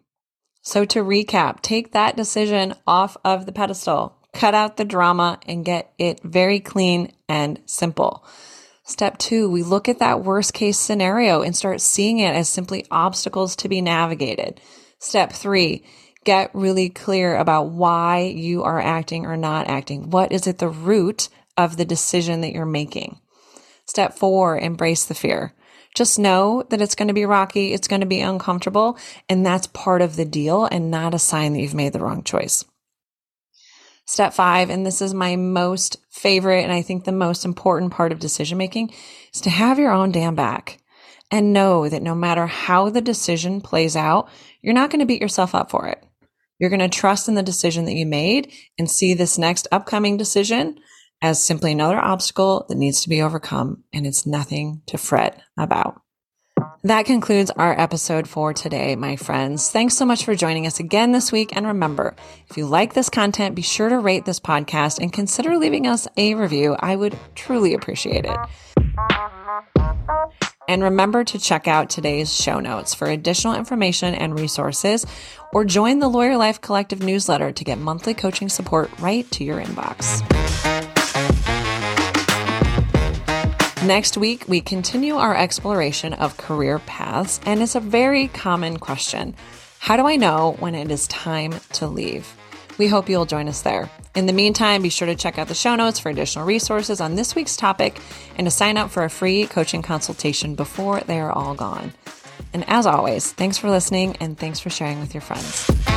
So 0.61 0.85
to 0.85 1.03
recap, 1.03 1.61
take 1.61 1.93
that 1.93 2.15
decision 2.15 2.75
off 2.85 3.17
of 3.23 3.45
the 3.45 3.51
pedestal, 3.51 4.17
cut 4.33 4.53
out 4.53 4.77
the 4.77 4.85
drama 4.85 5.39
and 5.47 5.65
get 5.65 5.91
it 5.97 6.21
very 6.23 6.59
clean 6.59 7.13
and 7.27 7.59
simple. 7.65 8.25
Step 8.83 9.17
two, 9.17 9.49
we 9.49 9.63
look 9.63 9.87
at 9.87 9.99
that 9.99 10.23
worst 10.23 10.53
case 10.53 10.77
scenario 10.77 11.41
and 11.41 11.55
start 11.55 11.81
seeing 11.81 12.19
it 12.19 12.35
as 12.35 12.49
simply 12.49 12.85
obstacles 12.91 13.55
to 13.55 13.69
be 13.69 13.81
navigated. 13.81 14.59
Step 14.99 15.31
three, 15.31 15.83
get 16.25 16.53
really 16.53 16.89
clear 16.89 17.37
about 17.37 17.69
why 17.69 18.19
you 18.19 18.63
are 18.63 18.79
acting 18.79 19.25
or 19.25 19.37
not 19.37 19.67
acting. 19.67 20.09
What 20.09 20.31
is 20.31 20.45
at 20.45 20.59
the 20.59 20.69
root 20.69 21.29
of 21.65 21.77
the 21.77 21.85
decision 21.85 22.41
that 22.41 22.53
you're 22.53 22.65
making? 22.65 23.19
Step 23.85 24.13
four, 24.13 24.57
embrace 24.57 25.05
the 25.05 25.15
fear. 25.15 25.53
Just 25.95 26.17
know 26.17 26.63
that 26.69 26.81
it's 26.81 26.95
going 26.95 27.09
to 27.09 27.13
be 27.13 27.25
rocky. 27.25 27.73
It's 27.73 27.87
going 27.87 27.99
to 27.99 28.07
be 28.07 28.21
uncomfortable. 28.21 28.97
And 29.27 29.45
that's 29.45 29.67
part 29.67 30.01
of 30.01 30.15
the 30.15 30.25
deal 30.25 30.65
and 30.65 30.89
not 30.89 31.13
a 31.13 31.19
sign 31.19 31.53
that 31.53 31.59
you've 31.59 31.73
made 31.73 31.93
the 31.93 31.99
wrong 31.99 32.23
choice. 32.23 32.63
Step 34.05 34.33
five, 34.33 34.69
and 34.69 34.85
this 34.85 35.01
is 35.01 35.13
my 35.13 35.35
most 35.35 35.97
favorite 36.09 36.63
and 36.63 36.71
I 36.71 36.81
think 36.81 37.03
the 37.03 37.11
most 37.11 37.45
important 37.45 37.93
part 37.93 38.11
of 38.11 38.19
decision 38.19 38.57
making, 38.57 38.93
is 39.33 39.41
to 39.41 39.49
have 39.49 39.79
your 39.79 39.91
own 39.91 40.11
damn 40.11 40.35
back 40.35 40.79
and 41.29 41.53
know 41.53 41.87
that 41.87 42.01
no 42.01 42.13
matter 42.13 42.45
how 42.47 42.89
the 42.89 43.01
decision 43.01 43.61
plays 43.61 43.95
out, 43.95 44.27
you're 44.61 44.73
not 44.73 44.89
going 44.89 44.99
to 44.99 45.05
beat 45.05 45.21
yourself 45.21 45.55
up 45.55 45.71
for 45.71 45.87
it. 45.87 46.03
You're 46.59 46.69
going 46.69 46.81
to 46.81 46.89
trust 46.89 47.27
in 47.27 47.35
the 47.35 47.43
decision 47.43 47.85
that 47.85 47.95
you 47.95 48.05
made 48.05 48.51
and 48.77 48.89
see 48.89 49.13
this 49.13 49.37
next 49.37 49.67
upcoming 49.71 50.17
decision 50.17 50.79
as 51.21 51.43
simply 51.43 51.71
another 51.71 51.99
obstacle 51.99 52.65
that 52.69 52.77
needs 52.77 53.01
to 53.01 53.09
be 53.09 53.21
overcome 53.21 53.83
and 53.93 54.07
it's 54.07 54.25
nothing 54.25 54.81
to 54.87 54.97
fret 54.97 55.41
about. 55.57 56.01
That 56.83 57.05
concludes 57.05 57.51
our 57.51 57.79
episode 57.79 58.27
for 58.27 58.53
today, 58.53 58.95
my 58.95 59.15
friends. 59.15 59.69
Thanks 59.69 59.95
so 59.95 60.03
much 60.03 60.25
for 60.25 60.33
joining 60.33 60.65
us 60.65 60.79
again 60.79 61.11
this 61.11 61.31
week. 61.31 61.55
And 61.55 61.67
remember, 61.67 62.15
if 62.49 62.57
you 62.57 62.65
like 62.65 62.93
this 62.93 63.09
content, 63.09 63.53
be 63.53 63.61
sure 63.61 63.89
to 63.89 63.99
rate 63.99 64.25
this 64.25 64.39
podcast 64.39 64.97
and 64.97 65.13
consider 65.13 65.57
leaving 65.57 65.85
us 65.85 66.07
a 66.17 66.33
review. 66.33 66.75
I 66.79 66.95
would 66.95 67.17
truly 67.35 67.75
appreciate 67.75 68.25
it. 68.25 68.37
And 70.67 70.81
remember 70.81 71.23
to 71.23 71.37
check 71.37 71.67
out 71.67 71.89
today's 71.89 72.33
show 72.33 72.59
notes 72.59 72.95
for 72.95 73.07
additional 73.07 73.55
information 73.55 74.15
and 74.15 74.39
resources, 74.39 75.05
or 75.53 75.65
join 75.65 75.99
the 75.99 76.07
Lawyer 76.07 76.37
Life 76.37 76.61
Collective 76.61 77.03
newsletter 77.03 77.51
to 77.51 77.63
get 77.63 77.77
monthly 77.77 78.13
coaching 78.13 78.49
support 78.49 78.89
right 78.99 79.29
to 79.31 79.43
your 79.43 79.61
inbox. 79.61 80.21
Next 83.85 84.15
week, 84.15 84.45
we 84.47 84.61
continue 84.61 85.15
our 85.15 85.35
exploration 85.35 86.13
of 86.13 86.37
career 86.37 86.77
paths, 86.77 87.39
and 87.47 87.63
it's 87.63 87.73
a 87.73 87.79
very 87.79 88.27
common 88.27 88.77
question 88.77 89.33
How 89.79 89.97
do 89.97 90.05
I 90.05 90.17
know 90.17 90.55
when 90.59 90.75
it 90.75 90.91
is 90.91 91.07
time 91.07 91.53
to 91.73 91.87
leave? 91.87 92.31
We 92.77 92.85
hope 92.85 93.09
you'll 93.09 93.25
join 93.25 93.47
us 93.47 93.63
there. 93.63 93.89
In 94.13 94.27
the 94.27 94.33
meantime, 94.33 94.83
be 94.83 94.89
sure 94.89 95.07
to 95.07 95.15
check 95.15 95.39
out 95.39 95.47
the 95.47 95.55
show 95.55 95.75
notes 95.75 95.99
for 95.99 96.09
additional 96.09 96.45
resources 96.45 97.01
on 97.01 97.15
this 97.15 97.33
week's 97.33 97.57
topic 97.57 97.99
and 98.37 98.45
to 98.45 98.51
sign 98.51 98.77
up 98.77 98.91
for 98.91 99.03
a 99.03 99.09
free 99.09 99.47
coaching 99.47 99.81
consultation 99.81 100.53
before 100.53 100.99
they 101.01 101.19
are 101.19 101.31
all 101.31 101.55
gone. 101.55 101.91
And 102.53 102.63
as 102.69 102.85
always, 102.85 103.31
thanks 103.31 103.57
for 103.57 103.71
listening 103.71 104.15
and 104.17 104.37
thanks 104.37 104.59
for 104.59 104.69
sharing 104.69 104.99
with 104.99 105.15
your 105.15 105.21
friends. 105.21 105.90